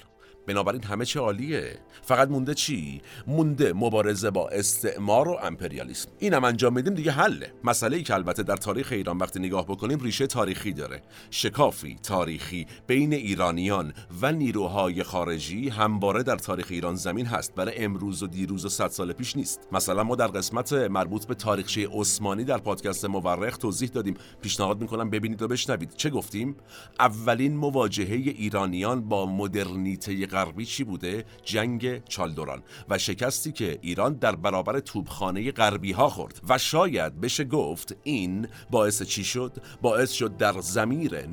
بنابراین 0.48 0.84
همه 0.84 1.06
چه 1.06 1.20
عالیه. 1.20 1.79
فقط 2.01 2.29
مونده 2.29 2.53
چی؟ 2.53 3.01
مونده 3.27 3.74
مبارزه 3.74 4.32
با 4.32 4.50
استعمار 4.50 5.27
و 5.27 5.38
امپریالیسم. 5.44 6.10
اینم 6.20 6.44
انجام 6.44 6.74
میدیم 6.74 6.94
دیگه 6.94 7.12
حله. 7.12 7.53
مسئله 7.63 7.98
ای 7.98 8.03
که 8.03 8.13
البته 8.13 8.44
در 8.44 8.56
تاریخ 8.56 8.91
ایران 8.91 9.18
وقتی 9.18 9.39
نگاه 9.39 9.65
بکنیم 9.65 10.00
ریشه 10.00 10.27
تاریخی 10.27 10.74
داره. 10.74 11.01
شکافی 11.32 11.88
تاریخی 11.96 12.67
بین 12.88 13.13
ایرانیان 13.13 13.93
و 14.22 14.31
نیروهای 14.31 15.03
خارجی 15.03 15.69
همواره 15.69 16.24
در 16.24 16.36
تاریخ 16.36 16.67
ایران 16.69 16.96
زمین 16.96 17.25
هست. 17.25 17.55
برای 17.55 17.77
امروز 17.77 18.24
و 18.24 18.27
دیروز 18.27 18.65
و 18.65 18.69
صد 18.69 18.88
سال 18.88 19.13
پیش 19.13 19.36
نیست. 19.36 19.67
مثلا 19.72 20.03
ما 20.03 20.15
در 20.15 20.27
قسمت 20.27 20.74
مربوط 20.74 21.25
به 21.25 21.36
تاریخچه 21.36 21.88
عثمانی 21.91 22.43
در 22.43 22.58
پادکست 22.58 23.05
مورخ 23.05 23.58
توضیح 23.58 23.89
دادیم. 23.89 24.13
پیشنهاد 24.41 24.81
می‌کنم 24.81 25.10
ببینید 25.10 25.41
و 25.41 25.48
بشنوید. 25.48 25.93
چه 25.98 26.10
گفتیم؟ 26.10 26.55
اولین 27.00 27.58
مواجهه 27.58 28.15
ایرانیان 28.15 29.10
با 29.10 29.25
مدرنیته 29.25 30.25
غربی 30.25 30.65
چی 30.65 30.84
بوده؟ 30.84 31.25
جنگ 31.43 32.03
چالدوران. 32.05 32.63
و 32.89 32.98
شکستی 32.98 33.51
که 33.51 33.79
ایران 33.81 34.13
در 34.13 34.36
برابر 34.36 34.79
توبخانه 34.79 35.51
غربی 35.51 35.91
ها 35.91 36.10
خورد. 36.10 36.41
و 36.50 36.58
شاید 36.58 37.22
بشه 37.22 37.43
گفت 37.43 37.96
این 38.03 38.48
باعث 38.72 39.03
چی 39.03 39.24
شد؟ 39.24 39.58
باعث 39.81 40.12
شد 40.12 40.38
در 40.38 40.62
زمیر 40.62 41.27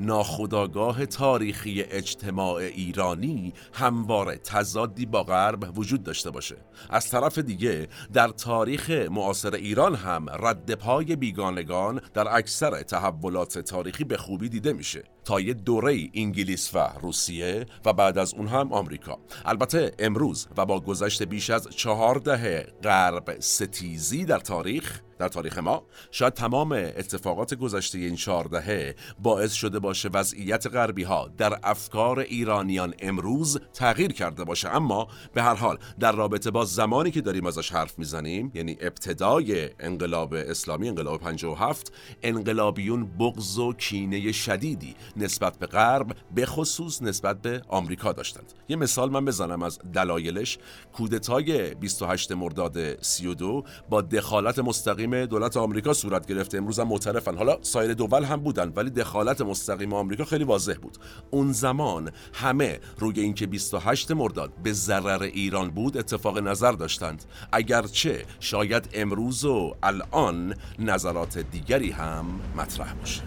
ناخودآگاه 0.46 1.06
تاریخی 1.06 1.82
اجتماع 1.82 2.54
ایرانی 2.54 3.52
همواره 3.72 4.36
تضادی 4.36 5.06
با 5.06 5.22
غرب 5.22 5.78
وجود 5.78 6.02
داشته 6.02 6.30
باشه. 6.30 6.56
از 6.90 7.10
طرف 7.10 7.38
دیگه 7.38 7.88
در 8.12 8.28
تاریخ 8.28 8.90
معاصر 8.90 9.54
ایران 9.54 9.94
هم 9.94 10.26
رد 10.30 10.74
پای 10.74 11.16
بیگانگان 11.16 12.00
در 12.14 12.36
اکثر 12.36 12.82
تحولات 12.82 13.58
تاریخی 13.58 14.04
به 14.04 14.16
خوبی 14.16 14.48
دیده 14.48 14.72
میشه. 14.72 15.04
تا 15.26 15.40
یه 15.40 15.54
دوره 15.54 16.08
انگلیس 16.14 16.74
و 16.74 16.78
روسیه 17.02 17.66
و 17.84 17.92
بعد 17.92 18.18
از 18.18 18.34
اون 18.34 18.46
هم 18.46 18.72
آمریکا. 18.72 19.18
البته 19.44 19.92
امروز 19.98 20.48
و 20.56 20.66
با 20.66 20.80
گذشت 20.80 21.22
بیش 21.22 21.50
از 21.50 21.68
چهار 21.68 22.14
دهه 22.14 22.66
غرب 22.82 23.40
ستیزی 23.40 24.24
در 24.24 24.38
تاریخ 24.38 25.02
در 25.18 25.28
تاریخ 25.28 25.58
ما 25.58 25.82
شاید 26.10 26.32
تمام 26.32 26.72
اتفاقات 26.72 27.54
گذشته 27.54 27.98
این 27.98 28.16
چهاردهه 28.16 28.94
باعث 29.18 29.52
شده 29.52 29.78
باشه 29.78 30.08
وضعیت 30.08 30.66
غربی 30.66 31.02
ها 31.02 31.30
در 31.38 31.58
افکار 31.62 32.18
ایرانیان 32.18 32.94
امروز 32.98 33.60
تغییر 33.74 34.12
کرده 34.12 34.44
باشه. 34.44 34.68
اما 34.76 35.08
به 35.34 35.42
هر 35.42 35.54
حال 35.54 35.78
در 36.00 36.12
رابطه 36.12 36.50
با 36.50 36.64
زمانی 36.64 37.10
که 37.10 37.20
داریم 37.20 37.46
ازش 37.46 37.72
حرف 37.72 37.98
می‌زنیم 37.98 38.52
یعنی 38.54 38.76
ابتدای 38.80 39.70
انقلاب 39.80 40.34
اسلامی 40.34 40.88
انقلاب 40.88 41.20
57 41.20 41.92
انقلابیون 42.22 43.06
بغض 43.18 43.58
و 43.58 43.72
کینه 43.72 44.32
شدیدی 44.32 44.94
نسبت 45.16 45.58
به 45.58 45.66
غرب 45.66 46.16
به 46.34 46.46
خصوص 46.46 47.02
نسبت 47.02 47.42
به 47.42 47.62
آمریکا 47.68 48.12
داشتند. 48.12 48.52
یه 48.68 48.76
مثال 48.76 49.10
من 49.10 49.24
بزنم 49.24 49.62
از 49.62 49.78
دلایلش. 49.92 50.58
کودتای 50.92 51.74
28 51.74 52.32
مرداد 52.32 53.02
32 53.02 53.64
با 53.88 54.02
دخالت 54.02 54.58
مستقیم 54.58 55.24
دولت 55.24 55.56
آمریکا 55.56 55.92
صورت 55.92 56.26
گرفته. 56.26 56.58
امروز 56.58 56.80
هم 56.80 56.88
معترفن. 56.88 57.36
حالا 57.36 57.58
سایر 57.62 57.94
دول 57.94 58.24
هم 58.24 58.40
بودن 58.40 58.72
ولی 58.76 58.90
دخالت 58.90 59.40
مستقیم 59.40 59.92
آمریکا 59.92 60.24
خیلی 60.24 60.44
واضح 60.44 60.74
بود. 60.74 60.98
اون 61.30 61.52
زمان 61.52 62.10
همه 62.34 62.80
روی 62.98 63.20
اینکه 63.20 63.46
28 63.46 64.10
مرداد 64.10 64.52
به 64.62 64.72
ضرر 64.72 65.22
ایران 65.22 65.70
بود 65.70 65.96
اتفاق 65.96 66.38
نظر 66.38 66.72
داشتند. 66.72 67.24
اگرچه 67.52 68.24
شاید 68.40 68.88
امروز 68.94 69.44
و 69.44 69.74
الان 69.82 70.54
نظرات 70.78 71.38
دیگری 71.38 71.90
هم 71.90 72.40
مطرح 72.56 72.94
باشه. 72.94 73.22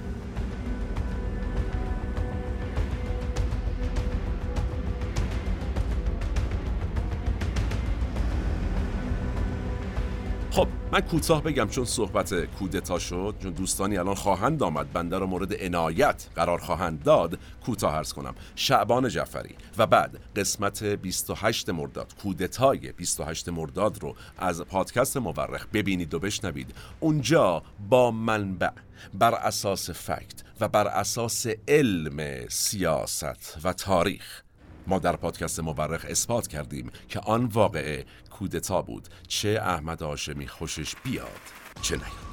خب 10.51 10.67
من 10.91 10.99
کوتاه 10.99 11.43
بگم 11.43 11.67
چون 11.67 11.85
صحبت 11.85 12.45
کودتا 12.45 12.99
شد 12.99 13.35
چون 13.43 13.51
دوستانی 13.51 13.97
الان 13.97 14.15
خواهند 14.15 14.63
آمد 14.63 14.93
بنده 14.93 15.17
رو 15.17 15.27
مورد 15.27 15.63
عنایت 15.63 16.27
قرار 16.35 16.59
خواهند 16.59 17.03
داد 17.03 17.39
کوتاه 17.65 17.95
ارز 17.95 18.13
کنم. 18.13 18.35
شعبان 18.55 19.09
جعفری 19.09 19.55
و 19.77 19.87
بعد 19.87 20.19
قسمت 20.35 20.83
28 20.83 21.69
مرداد 21.69 22.13
کودتای 22.23 22.91
28 22.91 23.49
مرداد 23.49 24.03
رو 24.03 24.15
از 24.37 24.61
پادکست 24.61 25.17
مورخ 25.17 25.67
ببینید 25.73 26.13
و 26.13 26.19
بشنوید. 26.19 26.73
اونجا 26.99 27.63
با 27.89 28.11
منبع 28.11 28.69
بر 29.13 29.33
اساس 29.35 29.89
فکت 29.89 30.43
و 30.59 30.67
بر 30.67 30.87
اساس 30.87 31.47
علم 31.67 32.47
سیاست 32.47 33.57
و 33.63 33.73
تاریخ 33.73 34.43
ما 34.89 34.99
در 34.99 35.15
پادکست 35.15 35.59
مورخ 35.59 36.05
اثبات 36.09 36.47
کردیم 36.47 36.91
که 37.09 37.19
آن 37.19 37.45
واقعه 37.45 38.05
کودتا 38.29 38.81
بود. 38.81 39.07
چه 39.27 39.59
احمد 39.61 40.01
هاشمی 40.01 40.47
خوشش 40.47 40.95
بیاد 41.03 41.41
چه 41.81 41.95
نیاد. 41.95 42.28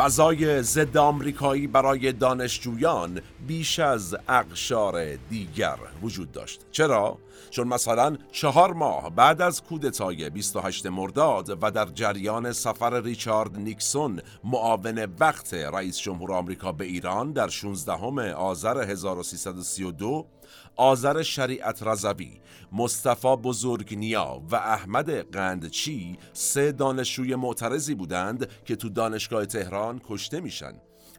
فضای 0.00 0.62
ضد 0.62 0.96
آمریکایی 0.96 1.66
برای 1.66 2.12
دانشجویان 2.12 3.20
بیش 3.46 3.78
از 3.78 4.16
اقشار 4.28 5.16
دیگر 5.16 5.76
وجود 6.02 6.32
داشت. 6.32 6.60
چرا؟ 6.70 7.18
چون 7.50 7.68
مثلا 7.68 8.16
چهار 8.32 8.72
ماه 8.72 9.10
بعد 9.10 9.42
از 9.42 9.62
کودتای 9.62 10.30
28 10.30 10.86
مرداد 10.86 11.58
و 11.62 11.70
در 11.70 11.86
جریان 11.86 12.52
سفر 12.52 13.00
ریچارد 13.00 13.56
نیکسون 13.56 14.20
معاون 14.44 15.08
وقت 15.20 15.54
رئیس 15.54 15.98
جمهور 15.98 16.32
آمریکا 16.32 16.72
به 16.72 16.84
ایران 16.84 17.32
در 17.32 17.48
16 17.48 18.34
آذر 18.34 18.90
1332 18.90 20.26
آذر 20.80 21.22
شریعت 21.22 21.82
رضوی، 21.82 22.40
مصطفی 22.72 23.36
بزرگنیا 23.36 24.42
و 24.50 24.56
احمد 24.56 25.10
قندچی 25.10 26.18
سه 26.32 26.72
دانشجوی 26.72 27.34
معترضی 27.34 27.94
بودند 27.94 28.50
که 28.64 28.76
تو 28.76 28.88
دانشگاه 28.88 29.46
تهران 29.46 30.00
کشته 30.08 30.40
میشن 30.40 30.72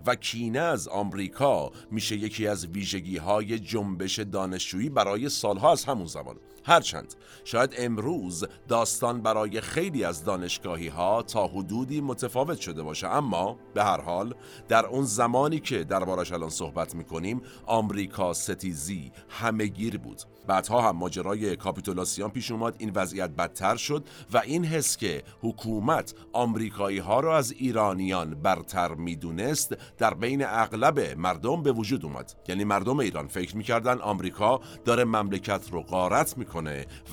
و 0.05 0.15
کینه 0.15 0.59
از 0.59 0.87
آمریکا 0.87 1.71
میشه 1.91 2.15
یکی 2.15 2.47
از 2.47 2.65
ویژگی 2.65 3.17
های 3.17 3.59
جنبش 3.59 4.19
دانشجویی 4.19 4.89
برای 4.89 5.29
سالها 5.29 5.71
از 5.71 5.85
همون 5.85 6.05
زمان. 6.05 6.35
هرچند 6.63 7.13
شاید 7.43 7.73
امروز 7.77 8.43
داستان 8.67 9.21
برای 9.21 9.61
خیلی 9.61 10.03
از 10.03 10.23
دانشگاهی 10.23 10.87
ها 10.87 11.21
تا 11.21 11.47
حدودی 11.47 12.01
متفاوت 12.01 12.59
شده 12.59 12.83
باشه 12.83 13.07
اما 13.07 13.57
به 13.73 13.83
هر 13.83 14.01
حال 14.01 14.33
در 14.67 14.85
اون 14.85 15.03
زمانی 15.03 15.59
که 15.59 15.83
دربارش 15.83 16.31
الان 16.31 16.49
صحبت 16.49 16.95
می‌کنیم 16.95 17.41
آمریکا 17.65 18.33
ستیزی 18.33 19.11
همهگیر 19.29 19.97
بود. 19.97 20.21
بعدها 20.47 20.81
هم 20.81 20.97
ماجرای 20.97 21.55
کاپیتولاسیون 21.55 22.29
پیش 22.29 22.51
اومد 22.51 22.75
این 22.77 22.91
وضعیت 22.95 23.29
بدتر 23.29 23.75
شد 23.75 24.03
و 24.33 24.37
این 24.37 24.65
حس 24.65 24.97
که 24.97 25.23
حکومت 25.41 26.13
آمریکایی 26.33 26.97
ها 26.97 27.19
را 27.19 27.37
از 27.37 27.51
ایرانیان 27.51 28.35
برتر 28.35 28.93
می‌دونست 28.93 29.75
در 29.97 30.13
بین 30.13 30.45
اغلب 30.45 30.99
مردم 30.99 31.63
به 31.63 31.71
وجود 31.71 32.05
اومد. 32.05 32.33
یعنی 32.47 32.63
مردم 32.63 32.99
ایران 32.99 33.27
فکر 33.27 33.57
می‌کردن 33.57 33.97
آمریکا 33.97 34.59
داره 34.85 35.03
مملکت 35.03 35.69
رو 35.71 35.81
غارت 35.81 36.37
می‌کنه. 36.37 36.50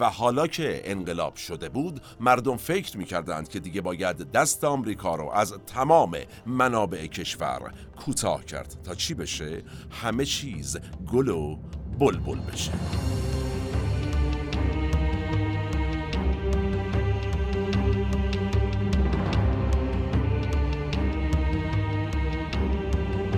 و 0.01 0.11
حالا 0.11 0.47
که 0.47 0.81
انقلاب 0.85 1.37
شده 1.37 1.69
بود 1.69 2.01
مردم 2.21 2.57
فکر 2.57 2.99
می‌کردند 2.99 3.49
که 3.49 3.61
دیگه 3.61 3.81
باید 3.81 4.33
دست 4.33 4.65
آمریکا 4.65 5.15
رو 5.15 5.31
از 5.31 5.55
تمام 5.67 6.17
منابع 6.47 7.07
کشور 7.07 7.73
کوتاه 7.97 8.45
کرد. 8.45 8.77
تا 8.85 8.95
چی 8.95 9.15
بشه؟ 9.15 9.63
همه 9.91 10.25
چیز 10.25 10.77
گل 11.13 11.29
و 11.29 11.59
بلبل 11.99 12.39
بشه. 12.39 12.73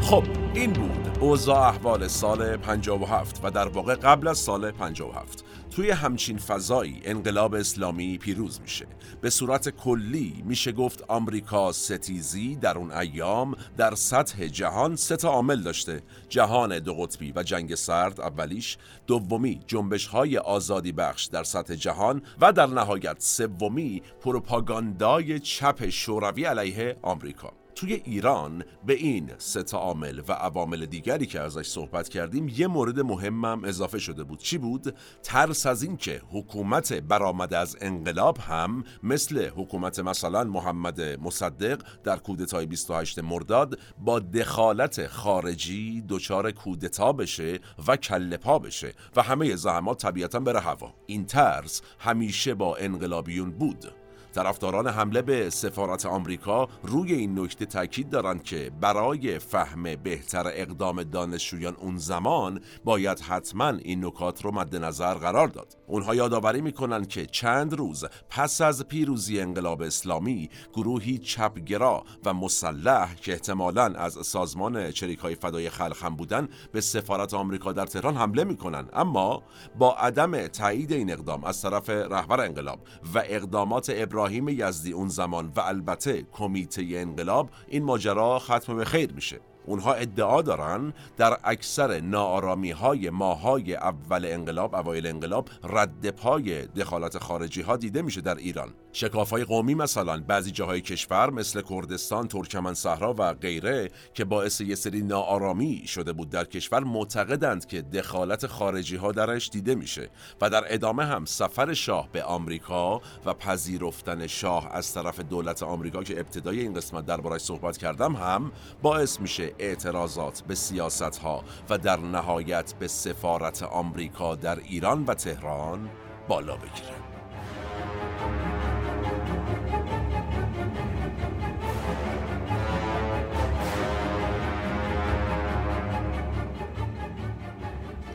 خب 0.00 0.39
این 0.54 0.72
بود 0.72 1.18
اوضاع 1.20 1.68
احوال 1.68 2.08
سال 2.08 2.56
57 2.56 3.40
و 3.42 3.50
در 3.50 3.68
واقع 3.68 3.94
قبل 3.94 4.28
از 4.28 4.38
سال 4.38 4.70
57 4.70 5.44
توی 5.70 5.90
همچین 5.90 6.38
فضایی 6.38 7.00
انقلاب 7.04 7.54
اسلامی 7.54 8.18
پیروز 8.18 8.60
میشه. 8.60 8.86
به 9.20 9.30
صورت 9.30 9.68
کلی 9.68 10.42
میشه 10.46 10.72
گفت 10.72 11.04
آمریکا 11.08 11.72
ستیزی 11.72 12.56
در 12.56 12.78
اون 12.78 12.92
ایام 12.92 13.54
در 13.76 13.94
سطح 13.94 14.46
جهان 14.46 14.96
سه 14.96 15.16
تا 15.16 15.28
عامل 15.28 15.62
داشته. 15.62 16.02
جهان 16.28 16.78
دو 16.78 16.94
قطبی 16.94 17.32
و 17.36 17.42
جنگ 17.42 17.74
سرد 17.74 18.20
اولیش 18.20 18.78
دومی 19.06 19.60
جنبش 19.66 20.06
های 20.06 20.38
آزادی 20.38 20.92
بخش 20.92 21.24
در 21.24 21.44
سطح 21.44 21.74
جهان 21.74 22.22
و 22.40 22.52
در 22.52 22.66
نهایت 22.66 23.16
سومی 23.18 24.02
پروپاگاندای 24.20 25.38
چپ 25.38 25.88
شوروی 25.88 26.44
علیه 26.44 26.96
آمریکا. 27.02 27.59
توی 27.74 27.94
ایران 27.94 28.64
به 28.86 28.92
این 28.92 29.30
سه 29.38 29.76
عامل 29.76 30.22
و 30.28 30.32
عوامل 30.32 30.86
دیگری 30.86 31.26
که 31.26 31.40
ازش 31.40 31.66
صحبت 31.66 32.08
کردیم 32.08 32.48
یه 32.48 32.66
مورد 32.66 33.00
مهمم 33.00 33.64
اضافه 33.64 33.98
شده 33.98 34.24
بود. 34.24 34.38
چی 34.38 34.58
بود؟ 34.58 34.94
ترس 35.22 35.66
از 35.66 35.82
اینکه 35.82 36.22
حکومت 36.30 36.92
برآمده 36.92 37.58
از 37.58 37.76
انقلاب 37.80 38.38
هم 38.38 38.84
مثل 39.02 39.48
حکومت 39.48 39.98
مثلا 39.98 40.44
محمد 40.44 41.00
مصدق 41.00 41.82
در 42.04 42.16
کودتای 42.16 42.66
28 42.66 43.18
مرداد 43.18 43.78
با 43.98 44.18
دخالت 44.18 45.06
خارجی 45.06 46.04
دچار 46.08 46.50
کودتا 46.50 47.12
بشه 47.12 47.58
و 47.86 47.96
کله 47.96 48.36
پا 48.36 48.58
بشه 48.58 48.94
و 49.16 49.22
همه 49.22 49.56
زحمات 49.56 50.02
طبیعتا 50.02 50.40
بره 50.40 50.60
هوا. 50.60 50.94
این 51.06 51.26
ترس 51.26 51.82
همیشه 51.98 52.54
با 52.54 52.76
انقلابیون 52.76 53.50
بود. 53.50 53.99
طرفداران 54.32 54.86
حمله 54.86 55.22
به 55.22 55.50
سفارت 55.50 56.06
آمریکا 56.06 56.68
روی 56.82 57.12
این 57.14 57.38
نکته 57.38 57.66
تاکید 57.66 58.10
دارند 58.10 58.42
که 58.42 58.70
برای 58.80 59.38
فهم 59.38 59.82
بهتر 59.82 60.46
اقدام 60.46 61.02
دانشجویان 61.02 61.76
اون 61.76 61.96
زمان 61.96 62.60
باید 62.84 63.20
حتما 63.20 63.68
این 63.68 64.04
نکات 64.04 64.44
رو 64.44 64.52
مد 64.52 64.76
نظر 64.76 65.14
قرار 65.14 65.48
داد. 65.48 65.76
اونها 65.86 66.14
یادآوری 66.14 66.60
می‌کنند 66.60 67.08
که 67.08 67.26
چند 67.26 67.74
روز 67.74 68.04
پس 68.30 68.60
از 68.60 68.88
پیروزی 68.88 69.40
انقلاب 69.40 69.82
اسلامی 69.82 70.50
گروهی 70.74 71.18
چپگرا 71.18 72.04
و 72.24 72.34
مسلح 72.34 73.14
که 73.14 73.32
احتمالا 73.32 73.84
از 73.84 74.12
سازمان 74.12 74.90
چریک 74.90 75.18
های 75.18 75.34
فدای 75.34 75.70
خلق 75.70 75.96
هم 76.02 76.16
بودن 76.16 76.48
به 76.72 76.80
سفارت 76.80 77.34
آمریکا 77.34 77.72
در 77.72 77.86
تهران 77.86 78.16
حمله 78.16 78.44
می‌کنن 78.44 78.88
اما 78.92 79.42
با 79.78 79.94
عدم 79.94 80.46
تایید 80.46 80.92
این 80.92 81.12
اقدام 81.12 81.44
از 81.44 81.62
طرف 81.62 81.90
رهبر 81.90 82.40
انقلاب 82.40 82.78
و 83.14 83.22
اقدامات 83.26 83.90
ابراهیم 84.20 84.48
یزدی 84.48 84.92
اون 84.92 85.08
زمان 85.08 85.52
و 85.56 85.60
البته 85.60 86.26
کمیته 86.32 86.86
انقلاب 86.90 87.50
این 87.68 87.84
ماجرا 87.84 88.38
ختم 88.38 88.76
به 88.76 88.84
خیر 88.84 89.12
میشه. 89.12 89.40
اونها 89.66 89.94
ادعا 89.94 90.42
دارن 90.42 90.92
در 91.16 91.38
اکثر 91.44 92.00
نارامی 92.00 92.70
های 92.70 93.10
ماهای 93.10 93.74
اول 93.74 94.24
انقلاب 94.24 94.74
اوایل 94.74 95.06
انقلاب 95.06 95.48
رد 95.64 96.10
پای 96.10 96.66
دخالت 96.66 97.18
خارجی 97.18 97.62
ها 97.62 97.76
دیده 97.76 98.02
میشه 98.02 98.20
در 98.20 98.34
ایران. 98.34 98.74
شکاف 98.92 99.30
های 99.30 99.44
قومی 99.44 99.74
مثلا 99.74 100.22
بعضی 100.26 100.50
جاهای 100.50 100.80
کشور 100.80 101.30
مثل 101.30 101.62
کردستان 101.62 102.28
ترکمن 102.28 102.74
صحرا 102.74 103.14
و 103.18 103.34
غیره 103.34 103.90
که 104.14 104.24
باعث 104.24 104.60
یه 104.60 104.74
سری 104.74 105.02
ناآرامی 105.02 105.82
شده 105.86 106.12
بود 106.12 106.30
در 106.30 106.44
کشور 106.44 106.80
معتقدند 106.80 107.66
که 107.66 107.82
دخالت 107.82 108.46
خارجی 108.46 108.96
ها 108.96 109.12
درش 109.12 109.48
دیده 109.48 109.74
میشه 109.74 110.10
و 110.40 110.50
در 110.50 110.74
ادامه 110.74 111.04
هم 111.04 111.24
سفر 111.24 111.74
شاه 111.74 112.08
به 112.12 112.22
آمریکا 112.22 113.00
و 113.26 113.34
پذیرفتن 113.34 114.26
شاه 114.26 114.68
از 114.72 114.94
طرف 114.94 115.20
دولت 115.20 115.62
آمریکا 115.62 116.02
که 116.02 116.20
ابتدای 116.20 116.60
این 116.60 116.74
قسمت 116.74 117.06
دربارش 117.06 117.40
صحبت 117.40 117.76
کردم 117.76 118.16
هم 118.16 118.52
باعث 118.82 119.20
میشه 119.20 119.49
اعتراضات 119.58 120.40
به 120.40 120.54
سیاست 120.54 121.18
ها 121.18 121.44
و 121.70 121.78
در 121.78 121.96
نهایت 121.96 122.74
به 122.78 122.88
سفارت 122.88 123.62
آمریکا 123.62 124.34
در 124.34 124.58
ایران 124.58 125.04
و 125.04 125.14
تهران 125.14 125.90
بالا 126.28 126.56
بگیره 126.56 126.94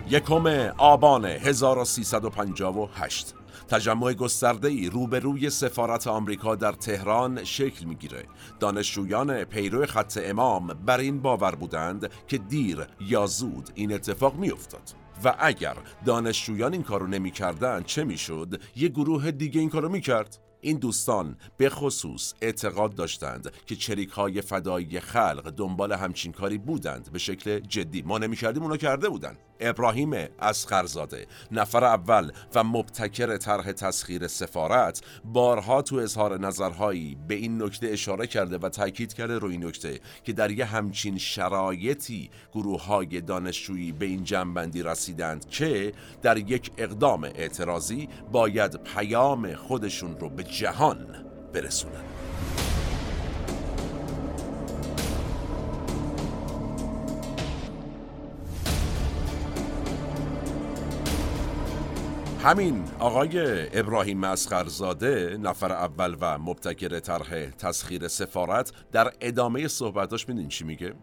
یکم 0.10 0.48
آبان 0.78 1.26
1358 1.26 3.34
تجمع 3.68 4.14
گسترده 4.14 4.68
ای 4.68 4.90
روبروی 4.90 5.50
سفارت 5.50 6.08
آمریکا 6.08 6.56
در 6.56 6.72
تهران 6.72 7.44
شکل 7.44 7.86
می‌گیره. 7.86 8.24
دانشجویان 8.60 9.44
پیرو 9.44 9.86
خط 9.86 10.20
امام 10.24 10.68
بر 10.68 11.00
این 11.00 11.22
باور 11.22 11.56
بودند 11.56 12.10
که 12.28 12.38
دیر 12.38 12.78
یا 13.00 13.26
زود 13.26 13.70
این 13.76 13.94
اتفاق 13.94 14.36
میافتاد. 14.36 14.92
و 15.24 15.36
اگر 15.40 15.76
دانشجویان 16.06 16.74
این 16.74 16.84
کارو 16.84 17.08
نمی‌کردن 17.08 17.84
چه 17.84 18.04
می‌شد؟ 18.04 18.62
یه 18.76 18.88
گروه 18.88 19.32
دیگه 19.32 19.60
این 19.60 19.70
کارو 19.70 19.90
می‌کرد. 19.90 20.40
این 20.62 20.78
دوستان 20.78 21.38
به 21.58 21.70
خصوص 21.70 22.34
اعتقاد 22.42 22.96
داشتند 22.96 23.52
که 23.66 23.76
چریک 23.76 24.10
های 24.10 24.42
فدایی 24.42 25.00
خلق 25.00 25.50
دنبال 25.50 25.94
همچین 25.94 26.32
کاری 26.32 26.58
بودند. 26.58 27.12
به 27.12 27.20
شکل 27.20 27.60
جدی. 27.60 28.02
ما 28.02 28.18
نمی‌کردیم 28.18 28.64
اونا 28.64 28.78
کرده 28.78 29.10
بودند 29.10 29.38
ابراهیم 29.60 30.14
اسخرزاده 30.40 31.28
نفر 31.52 31.84
اول 31.84 32.32
و 32.56 32.64
مبتکر 32.64 33.38
طرح 33.38 33.72
تسخیر 33.72 34.28
سفارت 34.28 35.02
بارها 35.26 35.82
تو 35.82 35.96
اظهار 35.96 36.40
نظرهایی 36.40 37.18
به 37.28 37.36
این 37.36 37.64
نکته 37.64 37.88
اشاره 37.88 38.28
کرده 38.28 38.58
و 38.58 38.70
تاکید 38.70 39.14
کرده 39.14 39.40
روی 39.40 39.58
نکته 39.58 40.00
که 40.24 40.34
در 40.34 40.52
یه 40.52 40.66
همچین 40.66 41.18
شرایطی 41.18 42.30
گروه 42.54 42.86
های 42.86 43.22
دانشجویی 43.22 43.92
به 43.92 44.06
این 44.06 44.24
جنبندی 44.24 44.84
رسیدند 44.84 45.50
که 45.50 45.94
در 46.22 46.38
یک 46.38 46.72
اقدام 46.78 47.24
اعتراضی 47.24 48.10
باید 48.32 48.84
پیام 48.84 49.56
خودشون 49.56 50.20
رو 50.20 50.30
به 50.30 50.44
جهان 50.44 51.26
برسونند 51.54 52.06
همین 62.46 62.84
آقای 63.00 63.40
ابراهیم 63.80 64.18
مسخرزاده 64.18 65.38
نفر 65.42 65.72
اول 65.72 66.18
و 66.22 66.38
مبتکر 66.38 67.00
طرح 67.00 67.50
تسخیر 67.50 68.08
سفارت 68.08 68.72
در 68.92 69.14
ادامه 69.22 69.68
صحبتاش 69.68 70.30
میدین 70.30 70.48
چی 70.48 70.64
میگه؟ 70.64 70.94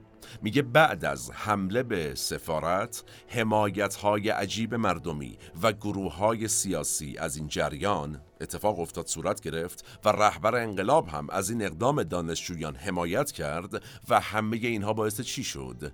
میگه 0.42 0.62
بعد 0.62 1.04
از 1.04 1.30
حمله 1.30 1.82
به 1.82 2.14
سفارت 2.14 3.04
حمایت 3.28 3.94
های 3.94 4.28
عجیب 4.28 4.74
مردمی 4.74 5.38
و 5.62 5.72
گروه 5.72 6.14
های 6.16 6.48
سیاسی 6.48 7.16
از 7.18 7.36
این 7.36 7.48
جریان 7.48 8.20
اتفاق 8.40 8.80
افتاد 8.80 9.06
صورت 9.06 9.40
گرفت 9.40 10.00
و 10.04 10.08
رهبر 10.08 10.56
انقلاب 10.56 11.08
هم 11.08 11.30
از 11.30 11.50
این 11.50 11.62
اقدام 11.62 12.02
دانشجویان 12.02 12.74
حمایت 12.74 13.32
کرد 13.32 13.82
و 14.08 14.20
همه 14.20 14.56
اینها 14.56 14.92
باعث 14.92 15.20
چی 15.20 15.44
شد؟ 15.44 15.92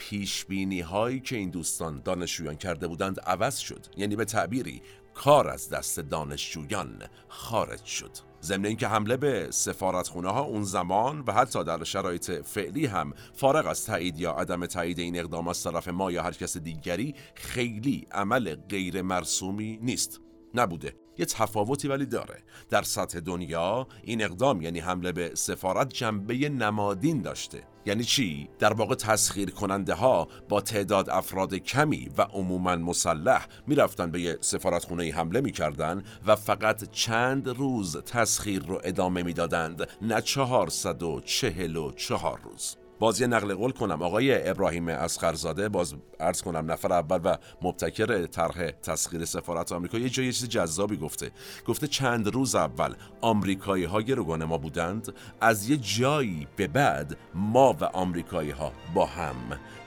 پیش 0.00 0.44
بینی 0.44 0.80
هایی 0.80 1.20
که 1.20 1.36
این 1.36 1.50
دوستان 1.50 2.02
دانشجویان 2.04 2.56
کرده 2.56 2.88
بودند 2.88 3.20
عوض 3.20 3.56
شد. 3.56 3.86
یعنی 3.96 4.16
به 4.16 4.24
تعبیری 4.24 4.82
کار 5.14 5.48
از 5.48 5.68
دست 5.68 6.00
دانشجویان 6.00 7.02
خارج 7.28 7.84
شد. 7.84 8.10
ضمن 8.42 8.64
اینکه 8.64 8.88
حمله 8.88 9.16
به 9.16 9.48
سفارتخونه 9.50 10.30
ها 10.30 10.40
اون 10.40 10.64
زمان 10.64 11.24
و 11.26 11.32
حتی 11.32 11.64
در 11.64 11.84
شرایط 11.84 12.30
فعلی 12.30 12.86
هم 12.86 13.12
فارغ 13.34 13.66
از 13.66 13.86
تایید 13.86 14.20
یا 14.20 14.32
عدم 14.32 14.66
تایید 14.66 14.98
این 14.98 15.18
اقدام 15.18 15.48
از 15.48 15.62
طرف 15.62 15.88
ما 15.88 16.12
یا 16.12 16.22
هر 16.22 16.32
کس 16.32 16.56
دیگری 16.56 17.14
خیلی 17.34 18.06
عمل 18.12 18.54
غیر 18.54 19.02
مرسومی 19.02 19.78
نیست. 19.82 20.20
نبوده. 20.54 20.99
یه 21.18 21.26
تفاوتی 21.26 21.88
ولی 21.88 22.06
داره. 22.06 22.42
در 22.70 22.82
سطح 22.82 23.20
دنیا 23.20 23.86
این 24.02 24.24
اقدام 24.24 24.62
یعنی 24.62 24.80
حمله 24.80 25.12
به 25.12 25.32
سفارت 25.34 25.92
جنبه 25.92 26.48
نمادین 26.48 27.22
داشته. 27.22 27.62
یعنی 27.86 28.04
چی؟ 28.04 28.48
در 28.58 28.72
واقع 28.72 28.94
تسخیر 28.94 29.50
کننده 29.50 29.94
ها 29.94 30.28
با 30.48 30.60
تعداد 30.60 31.10
افراد 31.10 31.54
کمی 31.54 32.10
و 32.18 32.22
عموما 32.22 32.76
مسلح 32.76 33.46
می‌رفتن 33.66 34.10
به 34.10 34.20
یه 34.20 34.38
سفارت 34.40 34.84
خونه 34.84 35.12
حمله 35.12 35.40
می‌کردن 35.40 36.02
و 36.26 36.36
فقط 36.36 36.90
چند 36.90 37.48
روز 37.48 37.96
تسخیر 37.96 38.62
رو 38.62 38.80
ادامه 38.84 39.22
می‌دادند. 39.22 39.88
نه 40.02 40.20
چهارصد 40.20 41.02
و 41.02 41.20
چهل 41.20 41.76
و 41.76 41.92
چهار 41.92 42.40
روز. 42.44 42.76
باز 43.00 43.20
یه 43.20 43.26
نقل 43.26 43.54
قول 43.54 43.72
کنم. 43.72 44.02
آقای 44.02 44.48
ابراهیم 44.48 44.88
اسخرزاده 44.88 45.68
باز 45.68 45.94
عرض 46.20 46.42
کنم 46.42 46.72
نفر 46.72 46.92
اول 46.92 47.20
و 47.24 47.36
مبتکر 47.62 48.26
طرح 48.26 48.70
تسخیر 48.70 49.24
سفارت 49.24 49.72
آمریکا 49.72 49.98
یه 49.98 50.08
جایی 50.08 50.32
چیز 50.32 50.48
جذابی 50.48 50.96
گفته. 50.96 51.30
گفته 51.66 51.86
چند 51.86 52.28
روز 52.28 52.54
اول 52.54 52.94
آمریکایی 53.20 53.84
ها 53.84 54.02
گروگان 54.02 54.44
ما 54.44 54.58
بودند. 54.58 55.14
از 55.40 55.70
یه 55.70 55.76
جایی 55.76 56.46
به 56.56 56.66
بعد 56.66 57.16
ما 57.34 57.76
و 57.80 57.84
آمریکایی 57.84 58.50
ها 58.50 58.72
با 58.94 59.06
هم 59.06 59.36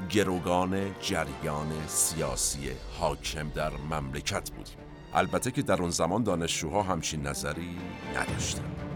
گروگان 0.09 0.95
جریان 1.01 1.71
سیاسی 1.87 2.59
حاکم 2.99 3.49
در 3.49 3.71
مملکت 3.89 4.51
بودیم. 4.51 4.77
البته 5.13 5.51
که 5.51 5.61
در 5.61 5.81
اون 5.81 5.89
زمان 5.89 6.23
دانشجوها 6.23 6.83
همچین 6.83 7.27
نظری 7.27 7.77
نداشتند. 8.15 8.92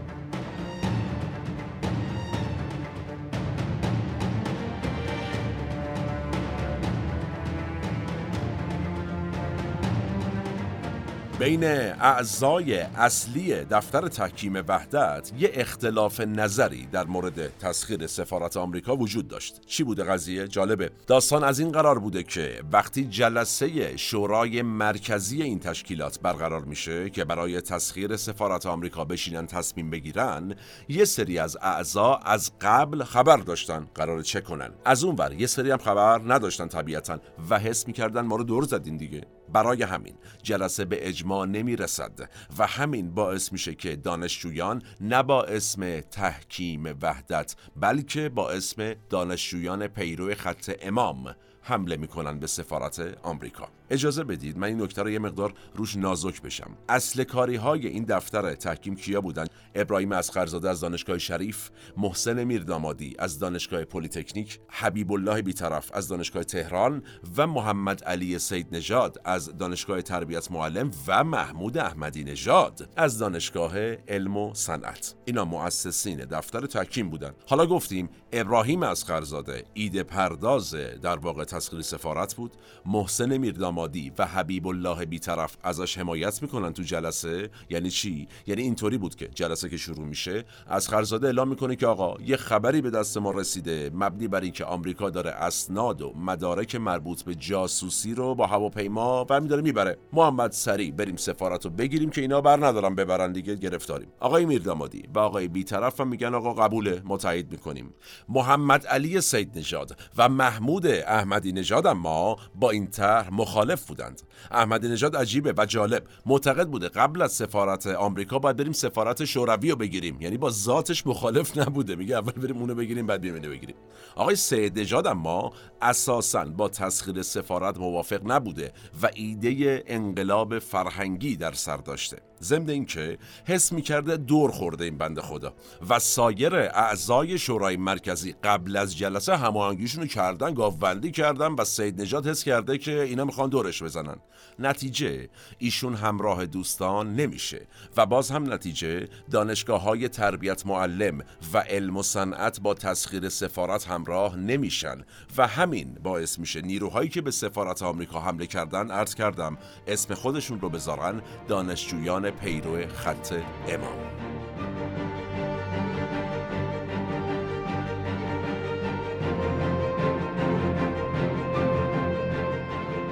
بین 11.38 11.64
اعضای 11.64 12.78
اصلی 12.78 13.54
دفتر 13.54 14.08
تحکیم 14.08 14.64
وحدت 14.68 15.32
یه 15.38 15.50
اختلاف 15.54 16.20
نظری 16.20 16.86
در 16.86 17.04
مورد 17.04 17.58
تسخیر 17.58 18.06
سفارت 18.06 18.56
آمریکا 18.56 18.96
وجود 18.96 19.28
داشت. 19.28 19.60
چی 19.66 19.84
بوده 19.84 20.04
قضیه؟ 20.04 20.48
جالبه. 20.48 20.90
داستان 21.06 21.44
از 21.44 21.58
این 21.58 21.72
قرار 21.72 21.98
بوده 21.98 22.22
که 22.22 22.62
وقتی 22.72 23.04
جلسه 23.04 23.96
شورای 23.96 24.62
مرکزی 24.62 25.42
این 25.42 25.58
تشکیلات 25.58 26.20
برقرار 26.20 26.64
میشه 26.64 27.10
که 27.10 27.24
برای 27.24 27.60
تسخیر 27.60 28.16
سفارت 28.16 28.66
آمریکا 28.66 29.04
بشینن 29.04 29.46
تصمیم 29.46 29.90
بگیرن 29.90 30.54
یه 30.88 31.04
سری 31.04 31.38
از 31.38 31.56
اعضا 31.62 32.14
از 32.14 32.52
قبل 32.60 33.04
خبر 33.04 33.36
داشتن. 33.36 33.86
قرار 33.94 34.22
چه 34.22 34.40
کنن. 34.40 34.70
از 34.84 35.04
اون 35.04 35.16
ور 35.16 35.32
یه 35.32 35.46
سری 35.46 35.70
هم 35.70 35.78
خبر 35.78 36.20
نداشتن 36.26 36.68
طبیعتا 36.68 37.18
و 37.50 37.58
حس 37.58 37.86
می‌کردن 37.86 38.20
ما 38.20 38.36
رو 38.36 38.44
دور 38.44 38.64
زدین 38.64 38.96
دیگه. 38.96 39.37
برای 39.52 39.82
همین 39.82 40.14
جلسه 40.42 40.84
به 40.84 41.08
اجماع 41.08 41.46
نمی 41.46 41.76
رسد 41.76 42.30
و 42.58 42.66
همین 42.66 43.14
باعث 43.14 43.52
میشه 43.52 43.74
که 43.74 43.96
دانشجویان 43.96 44.82
نه 45.00 45.22
با 45.22 45.44
اسم 45.44 46.00
تحکیم 46.00 46.96
وحدت 47.02 47.56
بلکه 47.76 48.28
با 48.28 48.50
اسم 48.50 48.94
دانشجویان 49.10 49.86
پیرو 49.86 50.34
خط 50.34 50.76
امام 50.82 51.34
حمله 51.68 51.96
می‌کنن 51.96 52.38
به 52.38 52.46
سفارت 52.46 53.18
آمریکا. 53.22 53.68
اجازه 53.90 54.24
بدید 54.24 54.58
من 54.58 54.66
این 54.66 54.82
نکته 54.82 55.02
رو 55.02 55.10
یه 55.10 55.18
مقدار 55.18 55.54
روش 55.74 55.96
نازک 55.96 56.42
بشم. 56.42 56.70
اصل 56.88 57.24
کاری 57.24 57.56
های 57.56 57.86
این 57.86 58.04
دفتر 58.04 58.54
تحکیم 58.54 58.96
کیا 58.96 59.20
بودن؟ 59.20 59.44
ابراهیم 59.74 60.12
اصغرزاده 60.12 60.70
از 60.70 60.80
دانشگاه 60.80 61.18
شریف 61.18 61.70
محسن 61.96 62.44
میردامادی 62.44 63.14
از 63.18 63.38
دانشگاه 63.38 63.84
پلیتکنیک 63.84 64.60
حبیب 64.68 65.12
الله 65.12 65.42
بیطرف 65.42 65.90
از 65.94 66.08
دانشگاه 66.08 66.44
تهران 66.44 67.02
و 67.36 67.46
محمد 67.46 68.04
علی 68.04 68.38
سید 68.38 68.66
نژاد 68.72 69.20
از 69.24 69.58
دانشگاه 69.58 70.02
تربیت 70.02 70.50
معلم 70.50 70.90
و 71.06 71.24
محمود 71.24 71.78
احمدی 71.78 72.24
نژاد 72.24 72.88
از 72.96 73.18
دانشگاه 73.18 73.78
علم 73.94 74.36
و 74.36 74.54
صنعت. 74.54 75.14
اینا 75.24 75.44
مؤسسین 75.44 76.18
دفتر 76.18 76.66
تحکیم 76.66 77.10
بودن. 77.10 77.32
حالا 77.46 77.66
گفتیم 77.66 78.08
ابراهیم 78.32 78.82
اصغرزاده 78.82 79.64
ایده 79.74 80.02
پرداز 80.02 80.74
در 81.02 81.16
واقع 81.16 81.44
تسخیر 81.58 81.82
سفارت 81.82 82.34
بود. 82.34 82.52
محسن 82.86 83.36
میردامادی 83.36 84.12
و 84.18 84.26
حبیب 84.26 84.66
الله 84.66 85.04
بیطرف 85.04 85.56
ازش 85.62 85.98
حمایت 85.98 86.42
می‌کنن 86.42 86.72
تو 86.72 86.82
جلسه. 86.82 87.50
یعنی 87.70 87.90
چی؟ 87.90 88.28
یعنی 88.46 88.62
اینطوری 88.62 88.98
بود 88.98 89.14
که 89.14 89.28
جلسه 89.28 89.68
که 89.68 89.76
شروع 89.76 90.06
میشه 90.06 90.44
اصغرزاده 90.66 91.26
اعلام 91.26 91.48
می‌کنه 91.48 91.76
که 91.76 91.86
آقا 91.86 92.22
یه 92.22 92.36
خبری 92.36 92.80
به 92.80 92.90
دست 92.90 93.18
ما 93.18 93.30
رسیده 93.30 93.90
مبنی 93.94 94.28
بر 94.28 94.40
اینکه 94.40 94.64
آمریکا 94.64 95.10
داره 95.10 95.30
اسناد 95.30 96.02
و 96.02 96.12
مدارک 96.16 96.74
مربوط 96.74 97.22
به 97.22 97.34
جاسوسی 97.34 98.14
رو 98.14 98.34
با 98.34 98.46
هواپیما 98.46 99.26
و 99.30 99.40
داره 99.40 99.62
می‌بره. 99.62 99.98
محمد 100.12 100.52
سری 100.52 100.90
بریم 100.92 101.16
سفارت 101.16 101.64
رو 101.64 101.70
بگیریم 101.70 102.10
که 102.10 102.20
اینا 102.20 102.40
بر 102.40 102.66
ندارن 102.66 102.94
ببرن 102.94 103.32
دیگه 103.32 103.54
گرفتاریم. 103.54 104.08
آقای 104.20 104.44
میردامادی 104.44 105.02
و 105.14 105.18
آقای 105.18 105.48
بیطرف 105.48 106.00
هم 106.00 106.08
میگن 106.08 106.34
آقا 106.34 106.54
قبوله 106.54 107.02
تایید 107.18 107.52
می‌کنیم. 107.52 107.94
محمد 108.28 108.86
علی 108.86 109.20
سید 109.20 109.58
نژاد 109.58 109.96
و 110.16 110.28
محمود 110.28 110.86
احمدی 110.86 111.47
احمدی 111.48 111.60
نژاد 111.60 111.86
اما 111.86 112.36
با 112.54 112.70
این 112.70 112.86
طرح 112.86 113.28
مخالف 113.32 113.86
بودند. 113.86 114.22
احمدی 114.50 114.88
نژاد 114.88 115.16
عجیبه 115.16 115.54
و 115.56 115.66
جالب. 115.66 116.04
معتقد 116.26 116.68
بوده 116.68 116.88
قبل 116.88 117.22
از 117.22 117.32
سفارت 117.32 117.86
آمریکا 117.86 118.38
باید 118.38 118.56
بریم 118.56 118.72
سفارت 118.72 119.24
شوروی 119.24 119.70
رو 119.70 119.76
بگیریم. 119.76 120.20
یعنی 120.20 120.36
با 120.36 120.50
ذاتش 120.50 121.06
مخالف 121.06 121.58
نبوده. 121.58 121.96
میگه 121.96 122.16
اول 122.16 122.32
بریم 122.32 122.56
اونو 122.56 122.74
بگیریم 122.74 123.06
بعد 123.06 123.20
بریم 123.20 123.50
بگیریم. 123.50 123.76
آقای 124.16 124.36
سید 124.36 124.78
نژاد 124.78 125.06
اما 125.06 125.52
اساسا 125.82 126.44
با 126.44 126.68
تسخیر 126.68 127.22
سفارت 127.22 127.78
موافق 127.78 128.20
نبوده 128.24 128.72
و 129.02 129.10
ایده 129.14 129.84
انقلاب 129.86 130.58
فرهنگی 130.58 131.36
در 131.36 131.52
سر 131.52 131.76
داشته. 131.76 132.27
ضمن 132.42 132.70
اینکه 132.70 133.18
حس 133.44 133.72
می‌کرده 133.72 134.16
دور 134.16 134.50
خورده 134.50 134.84
این 134.84 134.98
بنده 134.98 135.22
خدا 135.22 135.54
و 135.88 135.98
سایر 135.98 136.54
اعضای 136.54 137.38
شورای 137.38 137.76
مرکزی 137.76 138.34
قبل 138.44 138.76
از 138.76 138.96
جلسه 138.96 139.36
هماهنگیشون 139.36 140.02
رو 140.02 140.06
کردن 140.06 140.54
گاوبندی 140.54 141.10
کردن 141.10 141.52
و 141.52 141.64
سید 141.64 142.00
نجات 142.00 142.26
حس 142.26 142.44
کرده 142.44 142.78
که 142.78 143.02
اینا 143.02 143.24
می‌خوان 143.24 143.48
دورش 143.48 143.82
بزنن. 143.82 144.16
نتیجه 144.58 145.28
ایشون 145.58 145.94
همراه 145.94 146.46
دوستان 146.46 147.14
نمیشه 147.14 147.66
و 147.96 148.06
باز 148.06 148.30
هم 148.30 148.52
نتیجه 148.52 149.08
دانشگاه 149.30 149.82
های 149.82 150.08
تربیت 150.08 150.66
معلم 150.66 151.18
و 151.52 151.58
علم 151.58 151.96
و 151.96 152.02
صنعت 152.02 152.60
با 152.60 152.74
تسخیر 152.74 153.28
سفارت 153.28 153.88
همراه 153.88 154.36
نمیشن 154.36 155.04
و 155.36 155.46
همین 155.46 155.94
باعث 156.02 156.38
میشه 156.38 156.60
نیروهایی 156.60 157.08
که 157.08 157.20
به 157.20 157.30
سفارت 157.30 157.82
آمریکا 157.82 158.20
حمله 158.20 158.46
کردن 158.46 158.90
عرض 158.90 159.14
کردم 159.14 159.58
اسم 159.86 160.14
خودشون 160.14 160.60
رو 160.60 160.70
بذارن 160.70 161.22
دانشجویان 161.48 162.27
پیرو 162.30 162.86
خط 162.94 163.32
امام 163.68 163.98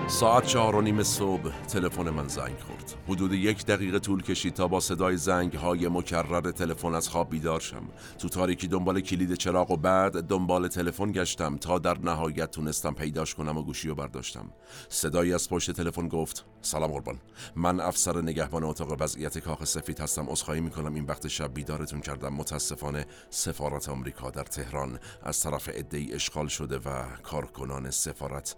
ساعت 0.09 0.47
چهار 0.47 0.77
و 0.77 0.81
نیم 0.81 1.03
صبح 1.03 1.67
تلفن 1.67 2.11
من 2.11 2.29
زنگ 2.29 2.59
خورد. 2.59 2.95
حدود 3.09 3.33
یک 3.33 3.67
دقیقه 3.67 3.99
طول 3.99 4.23
کشید 4.23 4.55
تا 4.55 4.69
با 4.69 4.81
صدای 4.81 5.17
زنگ 5.17 5.55
های 5.55 5.89
مکرر 5.89 6.51
تلفن 6.51 6.95
از 6.95 7.09
خواب 7.09 7.31
بیدار 7.31 7.61
شم. 7.61 7.83
تو 8.19 8.29
تاریکی 8.29 8.69
دنبال 8.69 9.01
کلید 9.01 9.35
چراغ 9.35 9.71
و 9.71 9.77
بعد 9.77 10.21
دنبال 10.21 10.69
تلفن 10.69 11.13
گشتم 11.13 11.57
تا 11.57 11.79
در 11.79 11.99
نهایت 11.99 12.51
تونستم 12.51 12.95
پیداش 12.95 13.35
کنم 13.35 13.59
و 13.59 13.63
گوشی 13.63 13.89
رو 13.89 13.95
برداشتم. 13.95 14.53
صدایی 14.89 15.35
از 15.35 15.49
پشت 15.49 15.71
تلفن 15.71 16.09
گفت 16.09 16.45
سلام 16.63 16.91
قربان. 16.91 17.19
من 17.57 17.81
افسر 17.81 18.23
نگهبان 18.23 18.65
اتاق 18.65 18.97
وضعیت 19.01 19.39
کاخ 19.39 19.65
سفید 19.65 20.01
هستم. 20.01 20.29
عذرخواهی 20.29 20.61
می‌کنم. 20.61 20.95
این 20.95 21.05
وقت 21.05 21.29
شب 21.29 21.55
بیدارتون 21.55 22.01
کردم. 22.01 22.35
متاسفانه 22.35 23.07
سفارت 23.31 23.89
آمریکا 23.89 24.31
در 24.31 24.45
تهران 24.45 24.99
از 25.23 25.41
طرف 25.41 25.69
عدهای 25.69 26.15
اشغال 26.15 26.47
شده 26.49 26.79
و 26.79 27.05
کارکنان 27.23 27.91
سفارت 27.91 28.57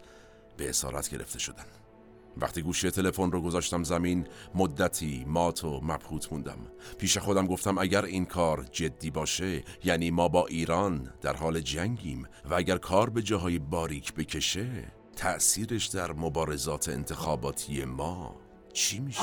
به 0.58 0.68
اسارت 0.68 1.10
گرفته 1.10 1.38
شدن. 1.38 1.64
وقتی 2.36 2.62
گوشی 2.62 2.90
تلفن 2.90 3.30
رو 3.30 3.40
گذاشتم 3.40 3.84
زمین 3.84 4.26
مدتی 4.54 5.24
مات 5.28 5.64
و 5.64 5.80
مبهوت 5.82 6.32
موندم. 6.32 6.58
پیش 6.98 7.18
خودم 7.18 7.46
گفتم 7.46 7.78
اگر 7.78 8.04
این 8.04 8.24
کار 8.24 8.64
جدی 8.72 9.10
باشه 9.10 9.62
یعنی 9.84 10.10
ما 10.10 10.28
با 10.28 10.46
ایران 10.46 11.12
در 11.20 11.36
حال 11.36 11.60
جنگیم 11.60 12.28
و 12.50 12.54
اگر 12.54 12.78
کار 12.78 13.10
به 13.10 13.22
جاهای 13.22 13.58
باریک 13.58 14.14
بکشه 14.14 14.84
تأثیرش 15.16 15.86
در 15.86 16.12
مبارزات 16.12 16.88
انتخاباتی 16.88 17.84
ما 17.84 18.36
چی 18.72 19.00
میشه؟ 19.00 19.22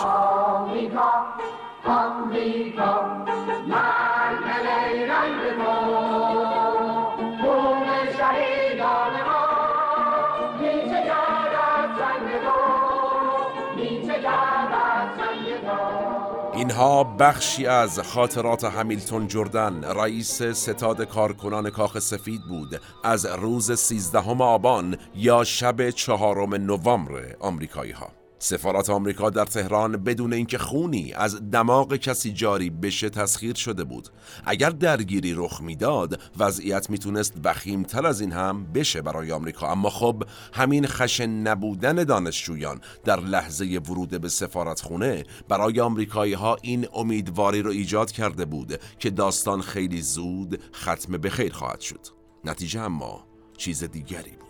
اینها 16.66 17.04
بخشی 17.04 17.66
از 17.66 18.00
خاطرات 18.00 18.64
همیلتون 18.64 19.28
جردن. 19.28 19.84
رئیس 19.84 20.44
ستاد 20.44 21.04
کارکنان 21.04 21.70
کاخ 21.70 22.00
سفید 22.00 22.42
بود. 22.42 22.82
از 23.04 23.26
روز 23.26 23.80
13 23.80 24.20
آبان 24.40 24.98
یا 25.16 25.44
شب 25.44 25.90
چهارم 25.90 26.56
نوامبر 26.56 27.36
آمریکایی 27.40 27.92
ها 27.92 28.25
سفارت 28.40 28.90
آمریکا 28.90 29.30
در 29.30 29.46
تهران 29.46 30.04
بدون 30.04 30.34
اینکه 30.34 30.58
خونی 30.58 31.14
از 31.14 31.52
دماغ 31.52 31.96
کسی 31.96 32.34
جاری 32.34 32.70
بشه 32.70 33.10
تسخیر 33.10 33.56
شده 33.56 33.84
بود. 33.84 34.10
اگر 34.46 34.70
درگیری 34.70 35.34
رخ 35.34 35.62
می‌داد 35.62 36.22
وضعیت 36.38 36.90
می‌تونست 36.90 37.34
وخیمتر 37.44 38.06
از 38.06 38.22
این 38.22 38.32
هم 38.32 38.66
بشه 38.74 39.02
برای 39.02 39.32
آمریکا. 39.32 39.72
اما 39.72 39.90
خب 39.90 40.24
همین 40.54 40.88
خشن 40.88 41.30
نبودن 41.30 42.04
دانشجویان 42.04 42.82
در 43.04 43.20
لحظه 43.20 43.66
ورود 43.90 44.22
به 44.22 44.30
سفارت 44.30 44.82
خونه 44.82 45.24
برای 45.50 45.80
آمریکایی 45.80 46.34
ها 46.34 46.58
این 46.62 46.88
امیدواری 46.94 47.62
رو 47.62 47.72
ایجاد 47.72 48.12
کرده 48.12 48.46
بود 48.46 48.80
که 49.00 49.10
داستان 49.10 49.62
خیلی 49.62 50.02
زود 50.02 50.62
ختم 50.74 51.18
به 51.18 51.30
خیر 51.30 51.54
خواهد 51.54 51.82
شد. 51.82 52.08
نتیجه 52.44 52.82
اما 52.82 53.28
چیز 53.58 53.84
دیگری 53.84 54.32
بود. 54.32 54.45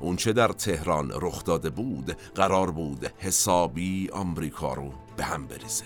اونچه 0.00 0.32
در 0.32 0.48
تهران 0.48 1.12
رخ 1.14 1.44
داده 1.44 1.70
بود 1.70 2.16
قرار 2.34 2.70
بود 2.70 3.12
حسابی 3.18 4.10
آمریکا 4.12 4.74
رو 4.74 4.92
به 5.16 5.24
هم 5.24 5.46
بریزه. 5.46 5.84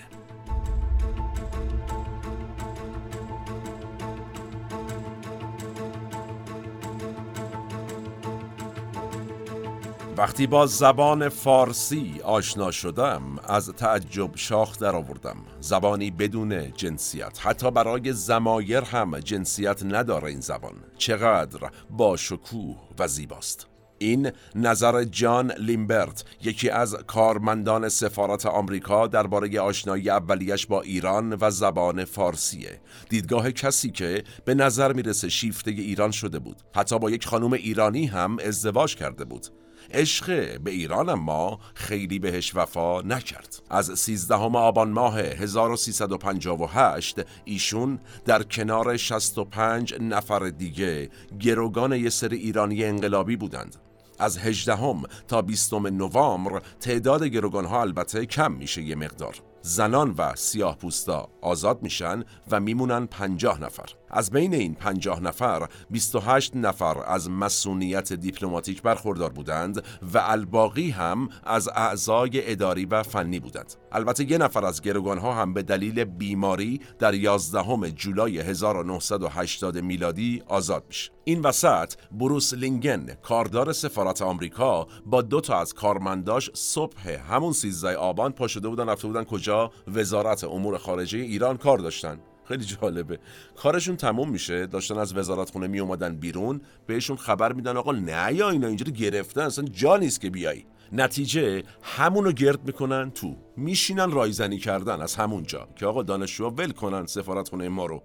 وقتی 10.17 10.47
با 10.47 10.65
زبان 10.65 11.29
فارسی 11.29 12.21
آشنا 12.23 12.71
شدم 12.71 13.21
از 13.47 13.69
تعجب 13.69 14.35
شاخ 14.35 14.79
در 14.79 14.95
آوردم 14.95 15.37
زبانی 15.59 16.11
بدون 16.11 16.71
جنسیت. 16.73 17.39
حتی 17.41 17.71
برای 17.71 18.13
زمایر 18.13 18.83
هم 18.83 19.19
جنسیت 19.19 19.83
نداره 19.83 20.27
این 20.27 20.39
زبان. 20.39 20.73
چقدر 20.97 21.71
با 21.89 22.17
شکوه 22.17 22.77
و 22.99 23.07
زیباست. 23.07 23.76
این 23.99 24.31
نظر 24.55 25.03
جان 25.03 25.51
لیمبرت 25.51 26.23
یکی 26.43 26.69
از 26.69 26.95
کارمندان 27.07 27.89
سفارت 27.89 28.45
آمریکا 28.45 29.07
درباره 29.07 29.59
آشنایی 29.59 30.09
اولیش 30.09 30.65
با 30.65 30.81
ایران 30.81 31.37
و 31.41 31.51
زبان 31.51 32.05
فارسیه. 32.05 32.79
دیدگاه 33.09 33.51
کسی 33.51 33.91
که 33.91 34.23
به 34.45 34.55
نظر 34.55 34.93
می‌رسه 34.93 35.29
شیفته 35.29 35.71
ایران 35.71 36.11
شده 36.11 36.39
بود. 36.39 36.61
حتی 36.75 36.99
با 36.99 37.11
یک 37.11 37.27
خانم 37.27 37.53
ایرانی 37.53 38.05
هم 38.05 38.37
ازدواج 38.45 38.95
کرده 38.95 39.25
بود. 39.25 39.47
عشق 39.93 40.57
به 40.59 40.71
ایران 40.71 41.13
ما 41.13 41.59
خیلی 41.73 42.19
بهش 42.19 42.55
وفا 42.55 43.01
نکرد. 43.01 43.61
از 43.69 43.99
13 43.99 44.35
آبان 44.35 44.89
ماه 44.89 45.19
1358 45.19 47.15
ایشون 47.45 47.99
در 48.25 48.43
کنار 48.43 48.97
65 48.97 49.93
نفر 50.01 50.49
دیگه 50.49 51.09
گروگان 51.39 51.91
یه 51.91 52.09
سری 52.09 52.37
ایرانی 52.37 52.83
انقلابی 52.83 53.35
بودند. 53.35 53.75
از 54.19 54.37
18 54.37 54.95
تا 55.27 55.41
20 55.41 55.73
نوامبر 55.73 56.61
تعداد 56.79 57.23
گروگانها 57.23 57.81
البته 57.81 58.25
کم 58.25 58.51
میشه 58.51 58.81
یه 58.81 58.95
مقدار. 58.95 59.35
زنان 59.61 60.15
و 60.17 60.35
سیاه 60.35 60.77
پوستا 60.77 61.29
آزاد 61.41 61.81
میشن 61.81 62.23
و 62.51 62.59
میمونن 62.59 63.05
50 63.05 63.61
نفر. 63.61 63.89
از 64.09 64.31
بین 64.31 64.53
این 64.53 64.75
50 64.75 65.21
نفر 65.21 65.67
28 65.89 66.55
نفر 66.55 67.03
از 67.05 67.29
مسئولیت 67.29 68.13
دیپلماتیک 68.13 68.81
برخوردار 68.81 69.29
بودند 69.29 69.83
و 70.13 70.17
الباقی 70.17 70.89
هم 70.89 71.29
از 71.43 71.69
اعضای 71.75 72.51
اداری 72.51 72.85
و 72.85 73.03
فنی 73.03 73.39
بودند. 73.39 73.73
البته 73.91 74.31
یه 74.31 74.37
نفر 74.37 74.65
از 74.65 74.81
ها 75.21 75.33
هم 75.33 75.53
به 75.53 75.63
دلیل 75.63 76.03
بیماری 76.03 76.81
در 76.99 77.13
11 77.13 77.91
جولای 77.91 78.39
1980 78.39 79.77
میلادی 79.77 80.43
آزاد 80.47 80.83
میشه. 80.87 81.11
این 81.23 81.41
وسط 81.41 81.93
بروس 82.11 82.53
لینگن 82.53 83.05
کاردار 83.13 83.73
سفارت 83.73 84.21
آمریکا 84.21 84.87
با 85.05 85.21
دو 85.21 85.41
تا 85.41 85.59
از 85.59 85.73
کارمنداش 85.73 86.49
صبح 86.53 87.09
همون 87.09 87.53
13 87.53 87.95
آبان 87.95 88.31
پا 88.31 88.47
شده 88.47 88.67
بودن 88.67 88.89
رفته 88.89 89.07
بودن 89.07 89.23
کجا؟ 89.23 89.71
وزارت 89.87 90.43
امور 90.43 90.77
خارجه 90.77 91.19
ایران 91.19 91.57
کار 91.57 91.77
داشتن. 91.77 92.19
خیلی 92.47 92.65
جالبه. 92.65 93.19
کارشون 93.55 93.95
تموم 93.95 94.29
میشه 94.29 94.65
داشتن 94.67 94.97
از 94.97 95.17
وزارت 95.17 95.49
خونه 95.49 95.67
می 95.67 95.79
اومدن 95.79 96.15
بیرون 96.15 96.61
بهشون 96.87 97.17
خبر 97.17 97.53
میدن 97.53 97.77
آقا 97.77 97.91
نه 97.91 98.33
یا 98.33 98.49
اینا 98.49 98.67
اینجوری 98.67 98.91
گرفتن 98.91 99.41
اصلا 99.41 99.65
جا 99.65 99.97
نیست 99.97 100.21
که 100.21 100.29
بیای. 100.29 100.63
نتیجه 100.91 101.63
همونو 101.81 102.31
گرد 102.31 102.65
می‌کنن 102.65 103.11
تو. 103.11 103.35
میشینن 103.57 104.11
رایزنی 104.11 104.57
کردن 104.57 105.01
از 105.01 105.15
همونجا 105.15 105.67
که 105.75 105.85
آقا 105.85 106.03
دانشجوها 106.03 106.49
ول 106.49 106.71
کنن 106.71 107.05
سفارت 107.05 107.49
خونه 107.49 107.69
ما 107.69 107.85
رو. 107.85 108.03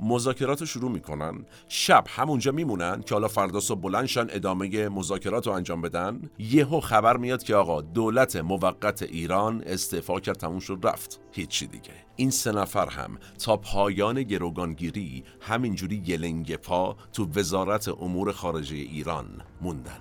مذاکرات 0.00 0.60
رو 0.60 0.66
شروع 0.66 0.90
می‌کنن. 0.90 1.44
شب 1.68 2.04
همونجا 2.08 2.52
میمونن 2.52 3.02
که 3.02 3.14
حالا 3.14 3.28
فردا 3.28 3.60
صبح 3.60 3.80
بلندشن 3.80 4.26
ادامه 4.30 4.88
مذاکرات 4.88 5.46
رو 5.46 5.52
انجام 5.52 5.82
بدن. 5.82 6.30
یهو 6.38 6.80
خبر 6.80 7.16
میاد 7.16 7.42
که 7.42 7.54
آقا 7.54 7.80
دولت 7.80 8.36
موقت 8.36 9.02
ایران 9.02 9.62
استعفا 9.66 10.20
کرد 10.20 10.36
تموم 10.36 10.58
شد 10.58 10.78
رفت. 10.82 11.20
هیچی 11.32 11.66
دیگه. 11.66 11.92
این 12.16 12.30
سه 12.30 12.52
نفر 12.52 12.88
هم 12.88 13.18
تا 13.38 13.56
پایان 13.56 14.22
گروگانگیری 14.22 15.24
همینجوری 15.40 16.02
یلنگ 16.06 16.56
پا 16.56 16.96
تو 17.12 17.28
وزارت 17.34 17.88
امور 17.88 18.32
خارجه 18.32 18.76
ایران 18.76 19.26
موندن. 19.60 20.00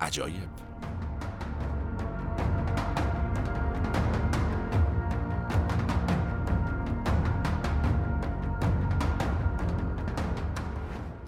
عجایب. 0.00 0.65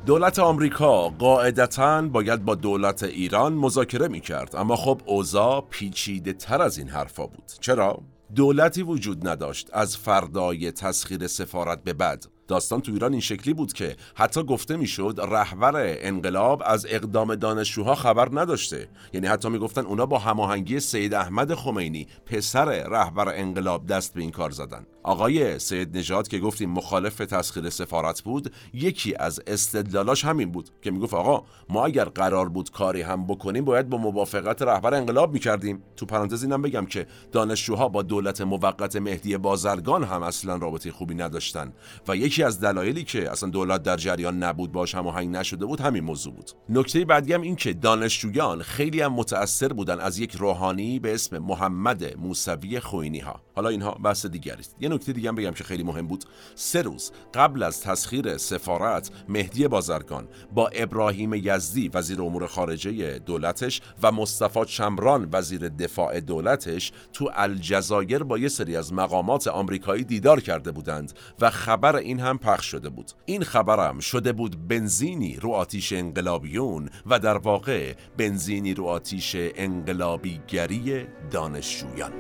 دولت 0.09 0.39
آمریکا 0.39 1.09
قاعدتا 1.09 2.03
باید 2.03 2.45
با 2.45 2.55
دولت 2.55 3.03
ایران 3.03 3.53
مذاکره 3.53 4.09
می 4.09 4.21
کرد 4.21 4.57
اما 4.57 4.77
خب 4.77 5.01
اوضاع 5.07 5.67
پیچیده 5.71 6.33
تر 6.33 6.63
از 6.63 6.79
این 6.79 6.89
حرفا 6.89 7.27
بود. 7.27 7.53
چرا؟ 7.61 8.03
دولتی 8.35 8.83
وجود 8.83 9.29
نداشت. 9.29 9.71
از 9.73 9.97
فردای 9.97 10.73
تسخیر 10.73 11.27
سفارت 11.27 11.85
به 11.85 11.93
بعد. 11.93 12.27
داستان 12.49 12.81
تو 12.81 12.93
ایران 12.93 13.13
این 13.13 13.21
شکلی 13.21 13.55
بود 13.55 13.73
که 13.73 13.97
حتی 14.15 14.43
گفته 14.43 14.77
می‌شد 14.77 15.21
رهبر 15.29 15.73
انقلاب 15.77 16.63
از 16.67 16.87
اقدام 16.91 17.35
دانشجوها 17.35 17.95
خبر 17.95 18.29
نداشته. 18.33 18.89
یعنی 19.13 19.27
حتی 19.27 19.49
می‌گفتن 19.49 19.87
اونا 19.87 20.07
با 20.07 20.19
هماهنگی 20.19 20.81
سید 20.81 21.15
احمد 21.15 21.55
خمینی 21.55 22.07
پسر 22.27 22.65
رهبر 22.65 23.29
انقلاب 23.37 23.87
دست 23.87 24.15
به 24.15 24.21
این 24.21 24.31
کار 24.31 24.51
زدن. 24.51 24.87
آقای 25.09 25.59
سید 25.59 25.97
نژاد 25.97 26.29
که 26.29 26.39
گفتیم 26.39 26.71
مخالف 26.71 27.17
تسخیر 27.17 27.71
سفارت 27.71 28.23
بود 28.23 28.53
یکی 28.73 29.15
از 29.15 29.41
استدلالاش 29.47 30.25
همین 30.25 30.53
بود 30.53 30.71
که 30.83 30.91
می‌گفت 30.91 31.15
آقا 31.15 31.45
ما 31.69 31.87
اگر 31.87 32.05
قرار 32.05 32.49
بود 32.49 32.71
کاری 32.71 33.03
هم 33.03 33.27
بکنیم 33.27 33.65
باید 33.65 33.89
با 33.89 33.99
موافقت 33.99 34.63
رهبر 34.63 34.95
انقلاب 34.95 35.33
می‌کردیم. 35.33 35.83
تو 35.97 36.07
پرانتز 36.07 36.43
اینم 36.43 36.63
بگم 36.63 36.87
که 36.87 37.07
دانشجوها 37.33 37.89
با 37.89 38.03
دولت 38.03 38.41
موقت 38.41 38.97
مهدی 38.97 39.37
بازرگان 39.37 40.05
هم 40.05 40.23
اصلا 40.23 40.57
رابطه 40.57 40.93
خوبی 40.93 41.15
نداشتن 41.15 41.73
و 42.09 42.17
یکی 42.17 42.39
یکی 42.39 42.43
از 42.43 42.61
دلایلی 42.61 43.05
که 43.05 43.31
اصلا 43.31 43.51
دولت 43.51 43.83
در 43.83 43.97
جریان 43.97 44.43
نبود 44.43 44.73
باش 44.73 44.95
هماهنگ 44.95 45.37
نشده 45.37 45.67
بود 45.67 45.81
همین 45.81 46.05
موضوع 46.05 46.35
بود. 46.35 46.51
نکته 46.69 47.05
بعدی 47.05 47.33
هم 47.33 47.43
این 47.43 47.57
که 47.57 47.73
دانشجویان 47.73 48.63
خیلی 48.63 49.01
هم 49.01 49.13
متاثر 49.13 49.69
بودن 49.69 50.01
از 50.01 50.19
یک 50.19 50.35
روحانی 50.35 50.99
به 50.99 51.15
اسم 51.15 51.39
محمد 51.39 52.19
موسوی 52.19 52.81
خوینی 52.81 53.19
ها 53.19 53.41
حالا 53.55 53.69
اینها 53.69 53.91
بحث 53.91 54.27
دیگری 54.27 54.61
است. 54.61 54.77
یه 54.81 54.89
نکته 54.99 55.13
دیگه 55.13 55.33
بگم 55.33 55.51
که 55.51 55.65
خیلی 55.65 55.83
مهم 55.83 56.07
بود. 56.07 56.25
سه 56.55 56.83
روز 56.83 57.13
قبل 57.35 57.63
از 57.63 57.81
تسخیر 57.81 58.37
سفارت 58.37 59.11
مهدی 59.29 59.69
بازرگان 59.69 60.29
با 60.55 60.69
ابراهیم 60.69 61.35
یزدی 61.35 61.89
وزیر 61.95 62.23
امور 62.23 62.47
خارجه 62.47 63.19
دولتش 63.19 63.81
و 64.03 64.13
مصطفی 64.13 64.65
چمران 64.65 65.29
وزیر 65.33 65.69
دفاع 65.69 66.21
دولتش 66.21 66.93
تو 67.13 67.31
الجزایر 67.35 68.23
با 68.23 68.39
یه 68.39 68.49
سری 68.49 68.77
از 68.77 68.93
مقامات 68.93 69.49
آمریکایی 69.49 70.05
دیدار 70.05 70.41
کرده 70.41 70.73
بودند 70.73 71.13
و 71.41 71.51
خبر 71.51 71.97
این 71.97 72.21
هم 72.21 72.39
پخش 72.39 72.67
شده 72.67 72.89
بود. 72.89 73.11
این 73.27 73.43
خبرم 73.43 73.99
شده 73.99 74.33
بود 74.33 74.69
بنزینی 74.69 75.37
رو 75.37 75.51
آتیش 75.51 75.93
انقلابیون 75.93 76.91
و 77.07 77.19
در 77.19 77.37
واقع 77.39 77.93
بنزینی 78.17 78.75
رو 78.75 78.85
آتیش 78.85 79.37
انقلابیگری 79.37 81.07
دانشجویان. 81.31 82.13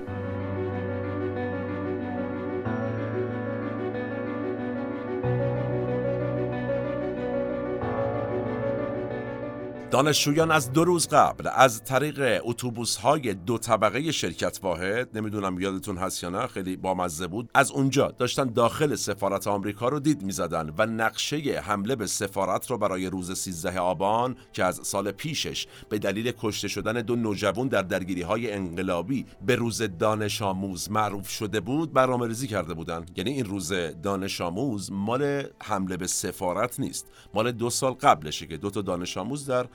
دانشجویان 9.90 10.51
از 10.51 10.72
دو 10.72 10.85
روز 10.85 11.09
قبل 11.09 11.48
از 11.55 11.85
طریق 11.85 12.40
اتوبوس 12.44 12.96
های 12.96 13.35
دو 13.35 13.59
طبقه 13.59 14.12
شرکت 14.12 14.59
واحد 14.62 15.18
نمی‌دونم 15.18 15.61
یادتون 15.61 15.96
هست 15.96 16.22
یا 16.22 16.29
نه 16.29 16.46
خیلی 16.46 16.77
بامزه 16.77 17.27
بود 17.27 17.51
از 17.55 17.70
اونجا 17.70 18.11
داشتن 18.11 18.53
داخل 18.53 18.94
سفارت 18.94 19.46
آمریکا 19.46 19.88
رو 19.88 20.01
دید 20.01 20.22
می‌زدن 20.22 20.74
و 20.79 20.87
نقشه 20.87 21.37
حمله 21.64 21.96
به 21.96 22.07
سفارت 22.07 22.70
رو 22.70 22.79
برای 22.79 23.07
روز 23.07 23.38
13 23.38 23.79
آبان 23.79 24.37
که 24.53 24.64
از 24.64 24.81
سال 24.83 25.12
پیشش 25.12 25.66
به 25.88 25.98
دلیل 25.98 26.33
کشته 26.38 26.68
شدن 26.68 26.92
دو 26.92 27.16
نوجوان 27.16 27.68
در 27.68 27.83
درگیری 27.83 28.22
های 28.22 28.53
انقلابی 28.53 29.27
به 29.46 29.57
روز 29.57 29.83
دانش 29.98 30.42
آموز 30.42 30.90
معروف 30.90 31.29
شده 31.29 31.61
بود 31.61 31.92
برنامه‌ریزی 31.92 32.46
کرده 32.46 32.74
بودن. 32.74 33.07
یعنی 33.16 33.31
این 33.31 33.44
روز 33.44 33.72
دانش 34.03 34.40
آموز 34.40 34.92
مال 34.92 35.42
حمله 35.62 35.96
به 35.96 36.07
سفارت 36.07 36.81
نیست. 36.81 37.07
مال 37.35 37.53
دو 37.53 37.70
سال 37.70 37.92
قبلشه 37.92 38.46
که 38.46 38.57
دو 38.57 38.70
تا 38.70 38.83
دانش 38.83 39.16
آموز 39.16 39.46
در 39.46 39.66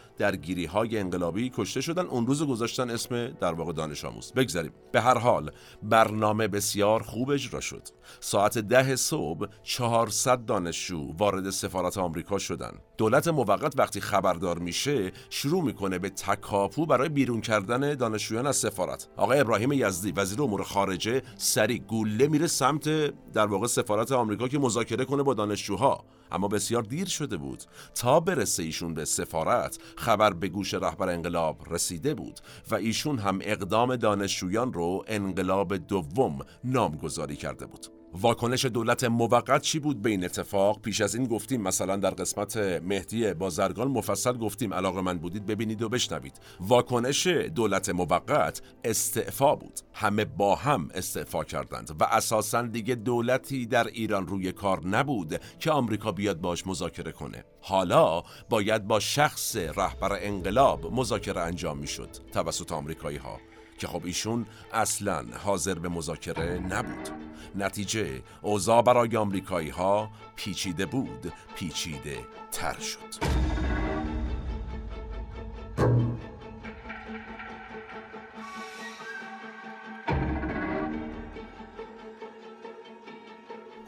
گیری 0.42 0.66
های 0.66 0.98
انقلابی 0.98 1.52
کشته 1.56 1.82
شدن. 1.82 2.06
اون 2.06 2.28
روز 2.28 2.44
گذاشتن 2.44 2.90
اسم 2.90 3.28
در 3.28 3.54
واقع 3.54 3.74
دانش 3.74 4.06
آموز. 4.06 4.32
بگذاریم. 4.32 4.72
به 4.92 5.02
هر 5.02 5.18
حال 5.18 5.52
برنامه 5.84 6.48
بسیار 6.48 7.04
خوب 7.04 7.30
اجرا 7.30 7.60
شد. 7.60 7.88
ساعت 8.20 8.58
ده 8.58 8.96
صبح 8.96 9.48
400 9.64 10.46
دانشجو 10.46 11.14
وارد 11.18 11.50
سفارت 11.50 11.98
آمریکا 11.98 12.38
شدن 12.38 12.72
دولت 12.98 13.28
موقت 13.28 13.80
وقتی 13.80 14.02
خبردار 14.02 14.60
میشه 14.60 15.12
شروع 15.30 15.64
می‌کنه 15.64 16.00
به 16.00 16.10
تکاپو 16.10 16.86
برای 16.86 17.10
بیرون 17.10 17.42
کردن 17.42 17.94
دانشجویان 17.94 18.48
از 18.48 18.56
سفارت. 18.56 19.08
آقای 19.18 19.40
ابراهیم 19.40 19.72
یزدی 19.72 20.12
وزیر 20.12 20.42
امور 20.42 20.64
خارجه 20.64 21.22
سری 21.38 21.80
گوله 21.80 22.28
میره 22.28 22.48
سمت 22.48 22.90
در 23.32 23.46
واقع 23.46 23.68
سفارت 23.68 24.12
آمریکا 24.12 24.48
که 24.48 24.60
مذاکره 24.60 25.06
کنه 25.06 25.24
با 25.24 25.34
دانشجوها. 25.34 26.06
اما 26.32 26.48
بسیار 26.48 26.84
دیر 26.84 27.08
شده 27.08 27.38
بود. 27.38 27.64
تا 27.96 28.20
برسه 28.20 28.64
ایشون 28.64 28.94
به 28.94 29.06
سفارت 29.06 29.78
خبر 29.98 30.34
به 30.34 30.48
گوش 30.48 30.74
رهبر 30.74 31.10
انقلاب 31.10 31.74
رسیده 31.74 32.14
بود 32.14 32.40
و 32.72 32.76
ایشون 32.76 33.20
هم 33.20 33.40
اقدام 33.42 33.96
دانشجویان 33.96 34.74
رو 34.74 35.04
انقلاب 35.08 35.78
دوم 35.78 36.40
نامگذاری 36.64 37.36
کرده 37.36 37.66
بود. 37.66 38.03
واکنش 38.22 38.66
دولت 38.66 39.04
موقت 39.04 39.62
چی 39.62 39.80
بود 39.80 40.02
به 40.02 40.10
این 40.10 40.26
اتفاق؟ 40.26 40.82
پیش 40.82 41.02
از 41.02 41.16
این 41.16 41.28
گفتیم 41.28 41.62
مثلا 41.62 41.96
در 41.96 42.10
قسمت 42.10 42.58
مهدی 42.58 43.34
بازرگان 43.34 43.88
مفصل 43.88 44.38
گفتیم 44.38 44.74
علاقه 44.74 45.02
من 45.02 45.18
بودید 45.18 45.46
ببینید 45.46 45.82
و 45.82 45.90
بشنوید. 45.90 46.40
واکنش 46.60 47.28
دولت 47.28 47.90
موقت 47.90 48.62
استعفا 48.84 49.56
بود. 49.56 49.80
همه 49.94 50.26
با 50.26 50.56
هم 50.56 50.90
استعفا 50.94 51.44
کردند 51.44 51.96
و 52.00 52.04
اساسا 52.04 52.62
دیگه 52.62 52.96
دولتی 52.96 53.66
در 53.66 53.88
ایران 53.88 54.28
روی 54.28 54.52
کار 54.52 54.88
نبود 54.88 55.42
که 55.60 55.72
آمریکا 55.72 56.12
بیاد 56.12 56.42
باش 56.42 56.68
مذاکره 56.68 57.12
کنه. 57.12 57.44
حالا 57.62 58.24
باید 58.50 58.88
با 58.88 59.00
شخص 59.00 59.56
رهبر 59.56 60.18
انقلاب 60.22 60.94
مذاکره 60.94 61.42
انجام 61.42 61.78
می‌شد 61.78 62.10
توسط 62.34 62.72
آمریکایی 62.72 63.18
ها 63.18 63.53
که 63.84 63.88
خب 63.88 64.06
ایشون 64.06 64.46
اصلا 64.74 65.26
حاضر 65.44 65.74
به 65.74 65.90
مذاکره 65.90 66.60
نبود. 66.60 67.10
نتیجه 67.56 68.22
اوضاع 68.42 68.82
برای 68.82 69.18
آمریکایی 69.18 69.70
ها 69.70 70.12
پیچیده 70.36 70.86
بود 70.86 71.34
پیچیده 71.56 72.18
تر 72.52 72.80
شد. 72.80 73.73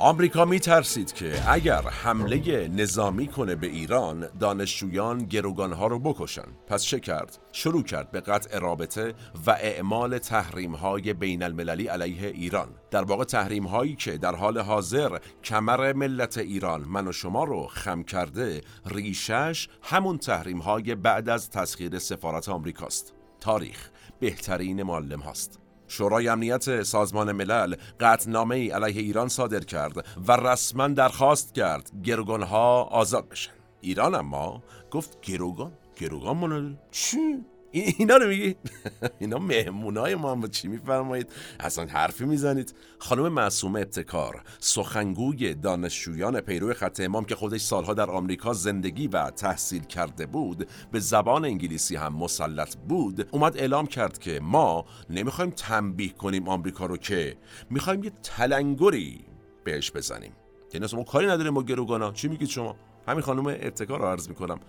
آمریکا 0.06 0.46
می 0.46 0.60
ترسید 0.60 1.14
که 1.14 1.52
اگر 1.52 1.82
حمله 1.82 2.68
نظامی 2.68 3.28
کنه 3.28 3.56
به 3.56 3.68
ایران 3.68 4.28
دانشجویان 4.40 5.18
گروگانها 5.18 5.88
رو 5.88 6.00
بکشن. 6.00 6.48
پس 6.68 6.84
چه 6.84 7.00
کرد؟ 7.00 7.38
شروع 7.52 7.84
کرد 7.84 8.12
به 8.12 8.22
قطع 8.22 8.60
رابطه 8.60 9.14
و 9.48 9.52
اعمال 9.52 10.18
تحریم 10.18 10.76
های 10.76 11.14
بین 11.14 11.44
المللی 11.44 11.88
علیه 11.88 12.28
ایران. 12.28 12.68
در 12.92 13.04
واقع 13.04 13.24
تحریم 13.24 13.68
هایی 13.68 13.96
که 13.96 14.18
در 14.18 14.36
حال 14.36 14.60
حاضر 14.60 15.18
کمر 15.44 15.94
ملت 15.94 16.38
ایران 16.38 16.82
من 16.82 17.08
و 17.08 17.12
شما 17.12 17.44
رو 17.44 17.68
خم 17.68 18.04
کرده 18.04 18.62
ریشش 18.86 19.68
همون 19.82 20.18
تحریم 20.18 20.60
های 20.60 20.96
بعد 20.96 21.30
از 21.30 21.50
تسخیر 21.50 22.00
سفارت 22.00 22.50
آمریکاست. 22.50 23.14
تاریخ 23.40 23.90
بهترین 24.20 24.84
معلم 24.84 25.20
هاست. 25.20 25.65
شورای 25.88 26.28
امنیت 26.28 26.84
سازمان 26.84 27.32
ملل 27.32 27.76
قطعنامه 28.00 28.56
ای 28.56 28.70
علیه 28.70 29.02
ایران 29.02 29.28
صادر 29.28 29.60
کرد 29.60 30.06
و 30.28 30.32
رسما 30.32 30.88
درخواست 30.88 31.54
کرد 31.54 31.92
گروگانها 32.04 32.84
آزاد 32.84 33.30
بشن. 33.30 33.52
ایران 33.82 34.16
اما 34.16 34.64
گفت 34.92 35.22
گروگان 35.22 35.72
گروگان 35.96 36.38
منو 36.38 36.76
چی؟ 36.92 37.46
اینا 37.80 38.18
رو 38.18 38.28
میگی؟ 38.28 38.56
اینا 39.20 39.40
مهمونای 39.40 40.16
ما 40.16 40.32
هم. 40.32 40.48
چی 40.48 40.68
میفرمایید؟ 40.68 41.30
اصلا 41.60 41.86
حرفی 41.86 42.26
می‌زنید. 42.26 42.76
خانم 43.00 43.28
معصومه 43.28 43.80
ابتکار 43.80 44.44
سخنگوی 44.60 45.54
دانشجویان 45.54 46.42
پیرو 46.42 46.74
خط 46.74 47.00
امام 47.00 47.26
که 47.26 47.36
خودش 47.36 47.62
سالها 47.62 47.94
در 47.94 48.10
آمریکا 48.10 48.54
زندگی 48.54 49.08
و 49.08 49.30
تحصیل 49.30 49.84
کرده 49.84 50.26
بود 50.26 50.68
به 50.92 51.00
زبان 51.00 51.46
انگلیسی 51.46 51.96
هم 51.96 52.14
مسلط 52.14 52.76
بود 52.76 53.28
اومد 53.32 53.58
اعلام 53.58 53.88
کرد 53.88 54.18
که 54.18 54.40
ما 54.44 54.86
نمی‌خوایم 55.10 55.52
تنبیه 55.52 56.14
کنیم 56.14 56.50
آمریکا 56.50 56.86
رو 56.86 56.98
که 56.98 57.38
می‌خوایم 57.70 58.04
یه 58.04 58.12
تلنگری 58.24 59.26
بهش 59.64 59.92
بزنیم. 59.92 60.32
یعنی 60.74 60.88
ما 60.94 61.04
کاری 61.04 61.28
نداریم 61.28 61.54
با 61.54 61.64
گروگانا. 61.64 62.12
چی 62.12 62.28
میگید 62.28 62.50
شما؟ 62.50 62.76
همین 63.08 63.22
خانم 63.22 63.46
ابتکار 63.48 64.00
رو 64.00 64.06
عرض 64.06 64.30
می‌کنم. 64.30 64.60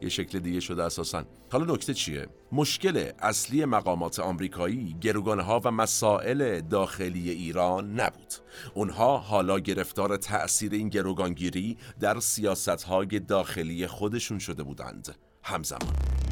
یه 0.00 0.08
شکل 0.08 0.38
دیگه 0.38 0.60
شده 0.60 0.82
اساسا. 0.84 1.24
حالا 1.52 1.74
نکته 1.74 1.94
چیه؟ 1.94 2.26
مشکل 2.52 3.10
اصلی 3.18 3.64
مقامات 3.64 4.20
آمریکایی 4.20 4.96
گروگانها 5.00 5.60
و 5.64 5.70
مسائل 5.70 6.60
داخلی 6.60 7.30
ایران 7.30 8.00
نبود. 8.00 8.34
اونها 8.74 9.18
حالا 9.18 9.58
گرفتار 9.58 10.16
تأثیر 10.16 10.72
این 10.72 10.88
گروگانگیری 10.88 11.76
در 12.00 12.20
سیاستهای 12.20 13.06
داخلی 13.06 13.86
خودشون 13.86 14.38
شده 14.38 14.62
بودند. 14.62 15.16
همزمان. 15.42 16.25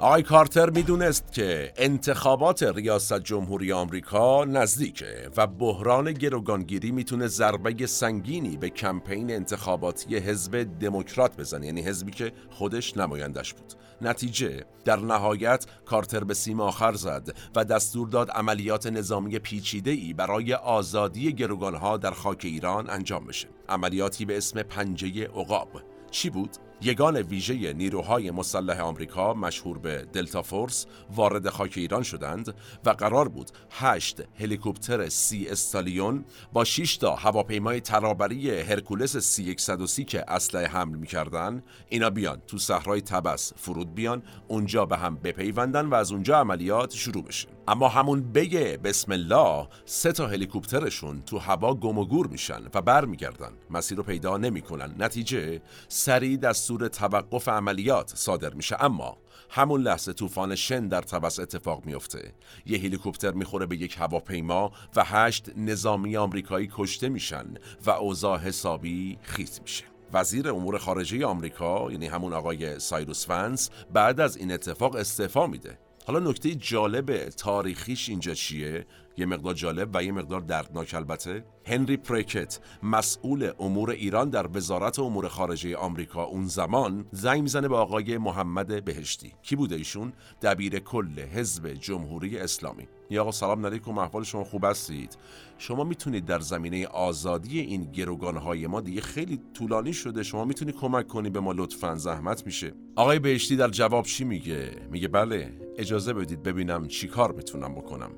آقای 0.00 0.22
کارتر 0.22 0.70
می‌دونست 0.70 1.32
که 1.32 1.72
انتخابات 1.76 2.62
ریاست 2.62 3.20
جمهوری 3.20 3.72
آمریکا 3.72 4.44
نزدیکه 4.44 5.30
و 5.36 5.46
بحران 5.46 6.12
گروگانگیری 6.12 6.90
می‌تونه 6.90 7.26
ضربه 7.26 7.86
سنگینی 7.86 8.56
به 8.56 8.70
کمپین 8.70 9.30
انتخاباتی 9.30 10.16
حزب 10.16 10.66
دموکرات 10.80 11.36
بزنه. 11.36 11.66
یعنی 11.66 11.82
حزبی 11.82 12.10
که 12.10 12.32
خودش 12.50 12.96
نمایندش 12.96 13.54
بود. 13.54 13.72
نتیجه 14.02 14.64
در 14.84 14.96
نهایت 14.96 15.66
کارتر 15.84 16.24
به 16.24 16.34
سیم 16.34 16.60
آخر 16.60 16.92
زد 16.92 17.34
و 17.56 17.64
دستور 17.64 18.08
داد 18.08 18.30
عملیات 18.30 18.86
نظامی 18.86 19.38
پیچیده 19.38 19.90
ای 19.90 20.12
برای 20.12 20.54
آزادی 20.54 21.32
گروگانها 21.32 21.96
در 21.96 22.10
خاک 22.10 22.40
ایران 22.44 22.90
انجام 22.90 23.26
بشه. 23.26 23.48
عملیاتی 23.68 24.24
به 24.24 24.36
اسم 24.36 24.62
پنجه 24.62 25.24
عقاب. 25.24 25.68
چی 26.10 26.30
بود؟ 26.30 26.56
یگان 26.82 27.16
ویژه 27.16 27.72
نیروهای 27.72 28.30
مسلح 28.30 28.80
آمریکا 28.80 29.34
مشهور 29.34 29.78
به 29.78 30.06
دلتا 30.12 30.42
فورس 30.42 30.86
وارد 31.14 31.48
خاک 31.48 31.72
ایران 31.76 32.02
شدند 32.02 32.54
و 32.84 32.90
قرار 32.90 33.28
بود 33.28 33.50
هشت 33.70 34.20
هلیکوپتر 34.40 35.08
سی 35.08 35.48
استالیون 35.48 36.24
با 36.52 36.64
6 36.64 36.96
تا 36.96 37.14
هواپیمای 37.14 37.80
ترابری 37.80 38.60
هرکولس 38.60 39.16
سی 39.16 39.54
130 39.58 40.04
که 40.04 40.24
اسلحه 40.28 40.66
حمل 40.66 40.98
می‌کردن 40.98 41.62
اینا 41.88 42.10
بیان 42.10 42.42
تو 42.46 42.58
صحرای 42.58 43.00
تبس 43.00 43.52
فرود 43.56 43.94
بیان 43.94 44.22
اونجا 44.48 44.86
به 44.86 44.96
هم 44.96 45.16
بپیوندن 45.16 45.86
و 45.86 45.94
از 45.94 46.12
اونجا 46.12 46.38
عملیات 46.38 46.94
شروع 46.94 47.24
بشه. 47.24 47.48
اما 47.70 47.88
همون 47.88 48.32
بگه 48.32 48.78
بسم 48.84 49.12
الله 49.12 49.68
سه 49.84 50.12
تا 50.12 50.26
هلیکوپترشون 50.26 51.22
تو 51.22 51.38
هوا 51.38 51.74
گم 51.74 51.98
و 51.98 52.04
گور 52.04 52.26
میشن 52.26 52.62
و 52.74 52.82
برمیگردن. 52.82 53.52
مسیر 53.70 53.98
رو 53.98 54.02
پیدا 54.02 54.36
نمی‌کنن. 54.36 54.94
نتیجه 54.98 55.60
سریع 55.88 56.36
دستور 56.36 56.88
توقف 56.88 57.48
عملیات 57.48 58.12
صادر 58.16 58.54
میشه. 58.54 58.76
اما 58.84 59.16
همون 59.50 59.80
لحظه 59.80 60.12
طوفان 60.12 60.54
شن 60.54 60.88
در 60.88 61.00
تبس 61.02 61.40
اتفاق 61.40 61.84
میفته 61.84 62.32
یه 62.66 62.78
هلیکوپتر 62.78 63.30
می‌خوره 63.30 63.66
به 63.66 63.76
یک 63.76 63.96
هواپیما 63.98 64.72
و 64.96 65.04
هشت 65.04 65.50
نظامی 65.56 66.16
آمریکایی 66.16 66.70
کشته 66.72 67.08
میشن 67.08 67.46
و 67.86 67.90
اوضاع 67.90 68.38
حسابی 68.38 69.18
خیت 69.22 69.60
میشه. 69.62 69.84
وزیر 70.12 70.48
امور 70.48 70.78
خارجه 70.78 71.26
آمریکا 71.26 71.92
یعنی 71.92 72.06
همون 72.06 72.32
آقای 72.32 72.78
سایروس 72.78 73.26
فنس 73.26 73.70
بعد 73.92 74.20
از 74.20 74.36
این 74.36 74.52
اتفاق 74.52 74.96
استعفا 74.96 75.46
میده. 75.46 75.78
حالا 76.06 76.18
نکته 76.30 76.54
جالب 76.54 77.28
تاریخیش 77.28 78.08
اینجا 78.08 78.34
چیه؟ 78.34 78.86
یه 79.16 79.26
مقدار 79.26 79.54
جالب 79.54 79.90
و 79.94 80.04
یه 80.04 80.12
مقدار 80.12 80.40
دردناک 80.40 80.94
البته. 80.94 81.44
هنری 81.66 81.96
پریکت 81.96 82.60
مسئول 82.82 83.50
امور 83.58 83.90
ایران 83.90 84.30
در 84.30 84.46
وزارت 84.56 84.98
امور 84.98 85.28
خارجه 85.28 85.76
آمریکا 85.76 86.24
اون 86.24 86.46
زمان 86.46 87.06
زنگ 87.12 87.42
می‌زنه 87.42 87.68
به 87.68 87.76
آقای 87.76 88.18
محمد 88.18 88.84
بهشتی. 88.84 89.32
کی 89.42 89.56
بوده 89.56 89.76
ایشون؟ 89.76 90.12
دبیر 90.42 90.78
کل 90.78 91.20
حزب 91.20 91.72
جمهوری 91.72 92.38
اسلامی. 92.38 92.88
یا 93.10 93.22
آقا 93.22 93.32
سلام 93.32 93.66
علیکم 93.66 93.98
احوال 93.98 94.24
شما 94.24 94.44
خوب 94.44 94.64
هستید؟ 94.64 95.18
شما 95.58 95.84
می‌تونید 95.84 96.24
در 96.24 96.40
زمینه 96.40 96.86
آزادی 96.86 97.60
این 97.60 97.84
گروگانهای 97.84 98.66
ما 98.66 98.80
دیگه 98.80 99.00
خیلی 99.00 99.40
طولانی 99.54 99.92
شده 99.92 100.22
شما 100.22 100.44
می‌تونید 100.44 100.76
کمک 100.76 101.06
کنی 101.06 101.30
به 101.30 101.40
ما 101.40 101.52
لطفا 101.52 101.94
زحمت 101.94 102.46
میشه. 102.46 102.72
آقای 102.96 103.18
بهشتی 103.18 103.56
در 103.56 103.68
جواب 103.68 104.04
چی 104.04 104.24
میگه؟ 104.24 104.70
میگه 104.90 105.08
بله 105.08 105.52
اجازه 105.78 106.12
بدید 106.12 106.42
ببینم 106.42 106.88
چی 106.88 107.08
کار 107.08 107.32
می‌تونم 107.32 107.74
بکنم. 107.74 108.10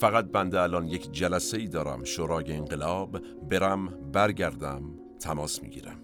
فقط 0.00 0.24
بنده 0.24 0.60
الان 0.60 0.88
یک 0.88 1.12
جلسه 1.12 1.58
ای 1.58 1.68
دارم 1.68 2.04
شورای 2.04 2.52
انقلاب 2.52 3.18
برم 3.50 3.86
برگردم 4.12 4.82
تماس 5.20 5.62
می‌گیرم. 5.62 5.96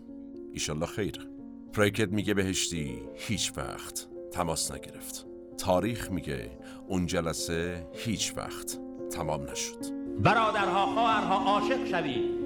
ایشالله 0.52 0.86
خیر. 0.86 1.28
پریکت 1.72 2.08
میگه 2.08 2.34
بهشتی 2.34 3.02
هیچ 3.14 3.52
وقت 3.56 4.08
تماس 4.32 4.72
نگرفت. 4.72 5.25
تاریخ 5.58 6.10
میگه 6.10 6.50
اون 6.88 7.06
جلسه 7.06 7.86
هیچ 7.94 8.32
وقت 8.36 8.78
تمام 9.10 9.42
نشد. 9.50 9.76
برادرها 10.18 10.86
خواهرها 10.86 11.52
عاشق 11.52 11.86
شوید. 11.86 12.36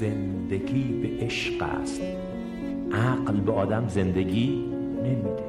زندگی 0.00 0.82
به 0.82 1.24
عشق 1.24 1.62
است. 1.62 2.02
عقل 2.92 3.40
به 3.40 3.52
آدم 3.52 3.88
زندگی 3.88 4.48
نمیده. 5.02 5.42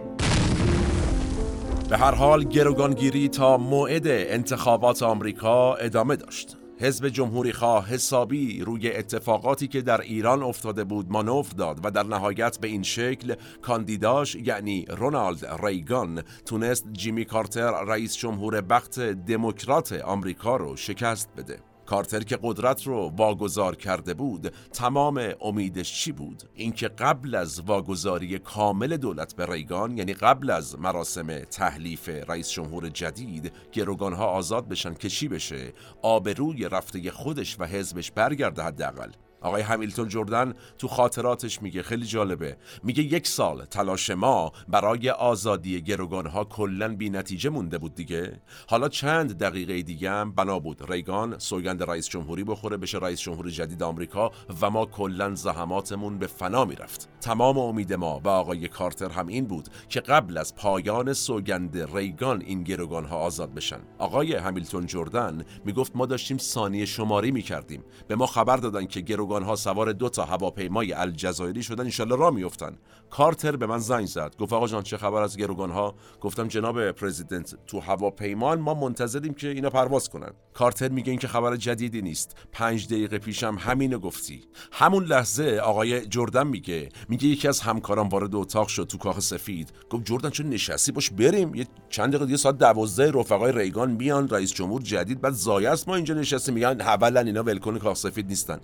به 1.89 1.97
هر 1.97 2.16
حال 2.16 2.43
گروگانگیری 2.43 3.30
تا 3.30 3.57
موعد 3.57 4.07
انتخابات 4.07 5.03
آمریکا 5.03 5.76
ادامه 5.76 6.16
داشت. 6.16 6.57
حزب 6.80 7.08
جمهوری 7.10 7.52
خواه 7.52 7.90
حسابی 7.90 8.60
روی 8.60 8.92
اتفاقاتی 8.92 9.68
که 9.68 9.82
در 9.82 10.02
ایران 10.02 10.44
افتاده 10.44 10.84
بود 10.84 11.12
مانور 11.12 11.46
داد 11.58 11.80
و 11.84 11.92
در 11.92 12.04
نهایت 12.04 12.60
به 12.60 12.68
این 12.68 12.84
شکل 12.84 13.36
کاندیداش 13.62 14.36
یعنی 14.36 14.86
رونالد 14.90 15.46
ریگان 15.66 16.24
تونست 16.46 16.86
جیمی 16.92 17.26
کارتر 17.26 17.84
رئیس 17.84 18.18
جمهور 18.18 18.62
بخت 18.62 19.00
دموکرات 19.00 19.92
آمریکا 19.92 20.56
رو 20.56 20.76
شکست 20.76 21.30
بده. 21.38 21.73
کارتر 21.86 22.20
که 22.20 22.40
قدرت 22.42 22.88
رو 22.88 23.12
واگذار 23.18 23.76
کرده 23.76 24.14
بود 24.14 24.54
تمام 24.74 25.34
امیدش 25.42 25.94
چی 25.94 26.12
بود؟ 26.12 26.44
اینکه 26.54 26.88
قبل 26.88 27.36
از 27.36 27.62
واگذاری 27.62 28.40
کامل 28.40 28.98
دولت 28.98 29.36
به 29.36 29.46
ریگان 29.46 29.98
یعنی 29.98 30.14
قبل 30.14 30.50
از 30.50 30.80
مراسم 30.80 31.40
تحلیف 31.40 32.10
رئیس 32.10 32.50
جمهور 32.50 32.90
جدید 32.90 33.52
گروگانها 33.72 34.26
آزاد 34.26 34.68
بشن 34.68 34.94
که 34.94 35.10
چی 35.10 35.28
بشه؟ 35.28 35.74
آبروی 36.02 36.70
رفته 36.70 37.12
خودش 37.12 37.60
و 37.60 37.66
حزبش 37.66 38.12
برگرده 38.12 38.64
حداقل. 38.64 39.12
آقای 39.44 39.62
همیلتون 39.62 40.08
جردن 40.08 40.54
تو 40.78 40.88
خاطراتش 40.88 41.62
میگه 41.62 41.84
خیلی 41.84 42.06
جالبه. 42.06 42.58
میگه 42.84 43.04
یک 43.04 43.28
سال 43.28 43.66
تلاش 43.66 44.10
ما 44.10 44.52
برای 44.68 45.10
آزادی 45.10 45.82
گروگان 45.82 46.26
ها 46.26 46.44
کلا 46.44 46.96
بی 46.96 47.10
نتیجه 47.10 47.50
مونده 47.50 47.78
بود 47.78 47.96
دیگه. 47.96 48.41
حالا 48.68 48.89
چند 48.89 49.38
دقیقه 49.38 49.82
دیگه 49.82 50.12
هم 50.12 50.32
بنا 50.32 50.60
بود. 50.60 50.91
ریگان 50.91 51.39
سوگند 51.39 51.84
رئیس 51.84 52.10
جمهوری 52.10 52.44
بخوره 52.44 52.78
بشه 52.78 52.98
رئیس 52.98 53.22
جمهور 53.22 53.50
جدید 53.50 53.84
آمریکا 53.84 54.32
و 54.62 54.70
ما 54.70 54.86
کلا 54.86 55.36
زحماتمون 55.36 56.18
به 56.18 56.28
فنا 56.28 56.66
می‌رفت. 56.66 57.10
تمام 57.22 57.58
امید 57.58 57.94
ما 57.94 58.22
و 58.24 58.30
آقای 58.30 58.68
کارتر 58.68 59.10
هم 59.10 59.28
این 59.28 59.46
بود 59.46 59.70
که 59.89 60.00
قبل 60.00 60.38
از 60.38 60.56
پایان 60.56 61.14
سوگند 61.14 61.98
ریگان 61.98 62.41
این 62.41 62.64
گروگان 62.64 63.06
ها 63.06 63.18
آزاد 63.18 63.54
بشن. 63.54 63.80
آقای 63.98 64.36
همیلتون 64.36 64.86
جردن 64.86 65.46
می‌گفت 65.66 65.96
ما 65.96 66.06
داشتیم 66.06 66.38
ثانیه 66.38 66.86
شماری 66.86 67.32
می‌کردیم. 67.32 67.84
به 68.08 68.16
ما 68.16 68.26
خبر 68.26 68.58
دادن 68.58 68.86
که 68.86 69.02
گروگان 69.02 69.33
ها 69.42 69.56
سوار 69.56 69.92
دو 69.92 70.10
تا 70.10 70.26
هواپیمای 70.26 70.94
الجزایری 70.94 71.64
شدن 71.64 71.84
انشالله 71.84 72.16
را 72.16 72.32
میفتن 72.32 72.78
کارتر 73.14 73.56
به 73.56 73.66
من 73.66 73.78
زنگ 73.78 74.06
زد. 74.06 74.36
گفت 74.40 74.54
آقا 74.54 74.68
جان 74.68 74.84
چه 74.84 74.98
خبر 74.98 75.22
از 75.22 75.38
گروگان 75.38 75.72
ها 75.72 75.96
گفتم 76.22 76.48
جناب 76.48 76.92
پرزیدنت 76.92 77.56
تو 77.68 77.80
هواپیمان 77.80 78.60
ما 78.60 78.74
منتظریم 78.74 79.34
که 79.34 79.48
اینا 79.48 79.70
پرواز 79.70 80.10
کنن. 80.10 80.32
کارتر 80.54 80.90
میگه 80.90 81.10
این 81.10 81.20
که 81.20 81.28
خبر 81.28 81.56
جدیدی 81.56 82.02
نیست. 82.02 82.36
پنج 82.52 82.88
دقیقه 82.88 83.18
پیشم 83.18 83.56
همینو 83.60 84.00
گفتی. 84.00 84.42
همون 84.72 85.04
لحظه 85.04 85.60
آقای 85.64 86.08
جردن 86.08 86.48
میگه 86.48 86.90
میگه 87.10 87.28
یکی 87.28 87.48
از 87.48 87.60
همکاران 87.60 88.08
وارد 88.08 88.36
اتاق 88.36 88.68
شد 88.68 88.88
تو 88.88 88.98
کاخ 88.98 89.20
سفید. 89.20 89.74
گفت 89.90 90.06
جردن 90.06 90.30
چون 90.30 90.50
نشستی؟ 90.50 90.92
باش 90.92 91.10
بریم. 91.10 91.56
یه 91.56 91.68
چند 91.90 92.10
دقیقه 92.10 92.26
دیگه 92.26 92.38
ساعت 92.38 92.58
12 92.58 93.12
رفقای 93.12 93.52
ریگان 93.52 93.92
میان 93.92 94.30
رئیس 94.30 94.54
جمهور 94.54 94.82
جدید 94.82 95.22
بعد 95.22 95.34
زایه 95.34 95.70
است 95.70 95.88
ما 95.88 95.96
اینجا 95.96 96.14
نشستیم. 96.14 96.54
میگن 96.54 96.82
اولا 96.82 97.20
اینا 97.20 97.44
ولکن 97.44 97.80
کاخ 97.80 97.98
سفید 97.98 98.28
نیستن. 98.28 98.60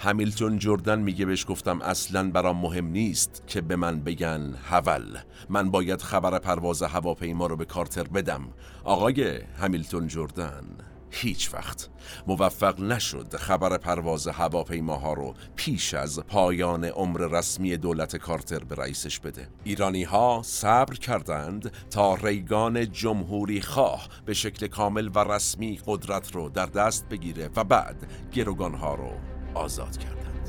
همیلتون 0.00 0.58
جردن 0.58 0.98
میگه 0.98 1.26
بهش 1.26 1.46
گفتم 1.48 1.82
اصلا 1.82 2.30
برام 2.30 2.60
مهم 2.60 2.86
نیست 2.86 3.42
که 3.46 3.60
به 3.60 3.76
من 3.76 4.00
بگن 4.00 4.54
هول 4.70 5.18
من 5.48 5.70
باید 5.70 6.02
خبر 6.02 6.38
پرواز 6.38 6.82
هواپیما 6.82 7.46
رو 7.46 7.56
به 7.56 7.64
کارتر 7.64 8.02
بدم. 8.02 8.48
آقای 8.84 9.40
همیلتون 9.60 10.08
جردن 10.08 10.64
هیچ 11.10 11.54
وقت. 11.54 11.88
موفق 12.26 12.80
نشد 12.80 13.36
خبر 13.36 13.78
پرواز 13.78 14.28
هواپیماها 14.28 15.12
رو 15.12 15.34
پیش 15.56 15.94
از 15.94 16.20
پایان 16.20 16.84
عمر 16.84 17.18
رسمی 17.18 17.76
دولت 17.76 18.16
کارتر 18.16 18.58
به 18.58 18.74
رئیسش 18.74 19.18
بده. 19.18 19.48
ایرانی 19.64 20.02
ها 20.02 20.42
صبر 20.44 20.94
کردند 20.94 21.72
تا 21.90 22.14
ریگان 22.14 22.92
جمهوری 22.92 23.60
خواه 23.60 24.08
به 24.24 24.34
شکل 24.34 24.66
کامل 24.66 25.10
و 25.14 25.18
رسمی 25.18 25.80
قدرت 25.86 26.34
رو 26.34 26.48
در 26.48 26.66
دست 26.66 27.08
بگیره 27.08 27.50
و 27.56 27.64
بعد 27.64 28.12
گروگان 28.32 28.74
ها 28.74 28.94
رو 28.94 29.10
آزاد 29.58 29.96
کردند. 29.96 30.48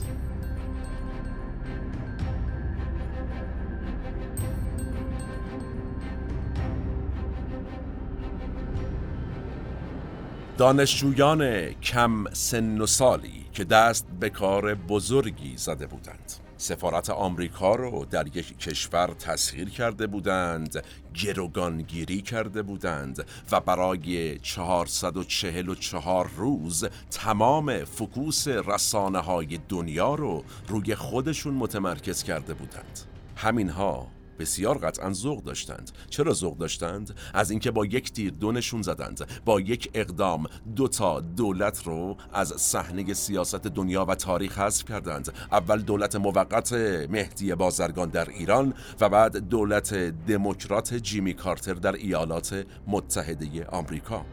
دانشجویان 10.58 11.72
کم 11.74 12.34
سن 12.34 12.82
و 12.82 12.86
سالی 12.86 13.46
که 13.54 13.64
دست 13.64 14.08
به 14.20 14.30
کار 14.30 14.76
بزرگی 14.76 15.58
زده 15.58 15.88
بودند. 15.88 16.49
سفارت 16.62 17.10
آمریکا 17.10 17.76
رو 17.76 18.06
در 18.06 18.28
یک 18.28 18.58
کشور 18.58 19.08
تسخیر 19.08 19.70
کرده 19.70 20.08
بودند 20.08 20.84
گروگانگیری 21.14 22.22
کرده 22.22 22.62
بودند 22.62 23.26
و 23.52 23.60
برای 23.60 24.40
444 24.40 26.30
روز 26.38 26.86
تمام 27.12 27.84
فکوس 27.84 28.48
رسانه 28.48 29.20
های 29.20 29.60
دنیا 29.70 30.16
رو 30.16 30.44
روی 30.68 30.96
خودشون 30.96 31.54
متمرکز 31.54 32.24
کرده 32.24 32.54
بودند. 32.54 33.00
همینها 33.36 34.08
بسیار 34.40 34.78
قطعا 34.78 35.14
ذوق 35.14 35.44
داشتند. 35.44 35.92
چرا 36.10 36.34
ذوق 36.34 36.58
داشتند؟ 36.58 37.16
از 37.34 37.52
اینکه 37.52 37.72
با 37.72 37.86
یک 37.86 38.12
تیر 38.12 38.32
دونشون 38.32 38.82
زدند. 38.82 39.28
با 39.46 39.62
یک 39.62 39.90
اقدام 39.94 40.46
دو 40.76 40.88
تا 40.88 41.20
دولت 41.20 41.84
رو 41.84 42.18
از 42.34 42.48
صحنه 42.48 43.14
سیاست 43.14 43.56
دنیا 43.56 44.06
و 44.06 44.16
تاریخ 44.16 44.60
حذف 44.60 44.86
کردند. 44.86 45.34
اول 45.52 45.82
دولت 45.82 46.16
موقت 46.16 46.74
مهدی 47.10 47.56
بازرگان 47.56 48.10
در 48.10 48.30
ایران 48.30 48.74
و 49.02 49.10
بعد 49.10 49.38
دولت 49.38 49.94
دموکرات 50.28 50.94
جیمی 50.94 51.34
کارتر 51.34 51.74
در 51.74 51.94
ایالات 51.94 52.66
متحده 52.88 53.66
آمریکا. 53.66 54.26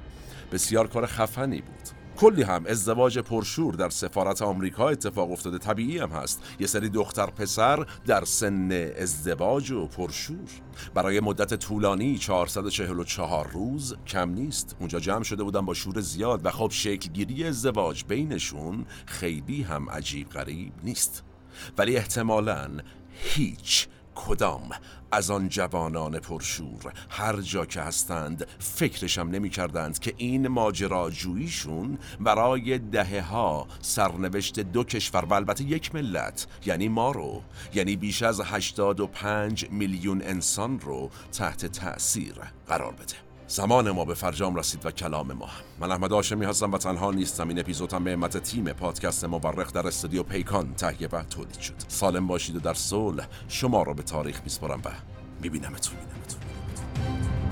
بسیار 0.53 0.87
کار 0.87 1.07
خفنی 1.07 1.61
بود. 1.61 2.06
کلی 2.17 2.43
هم 2.43 2.65
ازدواج 2.67 3.19
پرشور 3.19 3.75
در 3.75 3.89
سفارت 3.89 4.43
آمریکا 4.43 4.89
اتفاق 4.89 5.33
افتاده. 5.33 5.59
طبیعی 5.59 5.99
هم 5.99 6.11
هست. 6.11 6.43
یه 6.61 6.67
سری 6.67 6.89
دختر 6.89 7.27
پسر 7.27 7.87
در 8.07 8.25
سن 8.25 8.73
ازدواج 8.99 9.71
و 9.71 9.87
پرشور. 9.87 10.49
برای 10.95 11.21
مدت 11.21 11.55
طولانی 11.55 12.19
444 12.19 13.51
روز 13.53 13.97
کم 14.07 14.31
نیست. 14.31 14.77
اونجا 14.81 15.01
جمع 15.01 15.23
شده 15.23 15.43
بودن 15.43 15.65
با 15.65 15.75
شور 15.75 16.01
زیاد 16.01 16.47
و 16.47 16.51
خب 16.51 16.71
شکلگیری 16.73 17.45
ازدواج 17.45 18.05
بینشون 18.09 18.87
خیلی 19.07 19.63
هم 19.63 19.91
عجیب 19.91 20.29
غریب 20.29 20.73
نیست. 20.85 21.25
ولی 21.79 21.97
احتمالاً 21.97 22.71
هیچ 23.11 23.89
کدام 24.17 24.71
از 25.13 25.31
آن 25.31 25.49
جوانان 25.49 26.19
پرشور؟ 26.19 26.93
هر 27.11 27.37
جا 27.37 27.67
که 27.67 27.81
هستند 27.81 28.47
فکرشم 28.59 29.29
نمی 29.29 29.51
کردند 29.51 29.99
که 29.99 30.15
این 30.17 30.49
ماجراجوییشون 30.49 31.99
برای 32.21 32.79
دهه 32.79 33.21
ها 33.21 33.67
سرنوشت 33.81 34.61
دو 34.61 34.85
کشور 34.85 35.25
و 35.25 35.35
البته 35.35 35.65
یک 35.65 35.95
ملت 35.95 36.47
یعنی 36.67 36.89
ما 36.89 37.11
رو 37.11 37.43
یعنی 37.75 37.97
بیش 37.97 38.23
از 38.23 38.41
85 38.41 39.71
میلیون 39.71 40.23
انسان 40.23 40.81
رو 40.81 41.11
تحت 41.33 41.67
تأثیر 41.67 42.35
قرار 42.69 42.93
بده. 42.93 43.26
زمان 43.49 43.91
ما 43.91 44.05
به 44.05 44.15
فرجام 44.15 44.55
رسید 44.55 44.87
و 44.87 44.91
کلام 44.91 45.33
ما. 45.33 45.49
من 45.81 45.93
احمد 45.93 46.13
آشمی 46.13 46.45
هستم 46.45 46.73
و 46.73 46.79
تنها 46.79 47.11
نیستم. 47.11 47.49
این 47.49 47.59
اپیزودم 47.59 48.05
به 48.05 48.13
همت 48.13 48.37
تیم 48.37 48.73
پادکست 48.73 49.25
مورخ 49.25 49.73
در 49.73 49.87
استودیو 49.87 50.23
پیکان 50.23 50.75
تهیه 50.75 51.09
و 51.13 51.23
تولید 51.23 51.61
شد. 51.61 51.75
سالم 51.89 52.27
باشید 52.27 52.57
و 52.57 52.61
در 52.61 52.75
صلح 52.75 53.27
شما 53.49 53.83
را 53.83 53.95
به 53.95 54.03
تاریخ 54.03 54.41
میسپارم 54.45 54.81
و 54.85 54.89
میبینمتون 55.43 55.95
میبینمتون. 55.97 57.46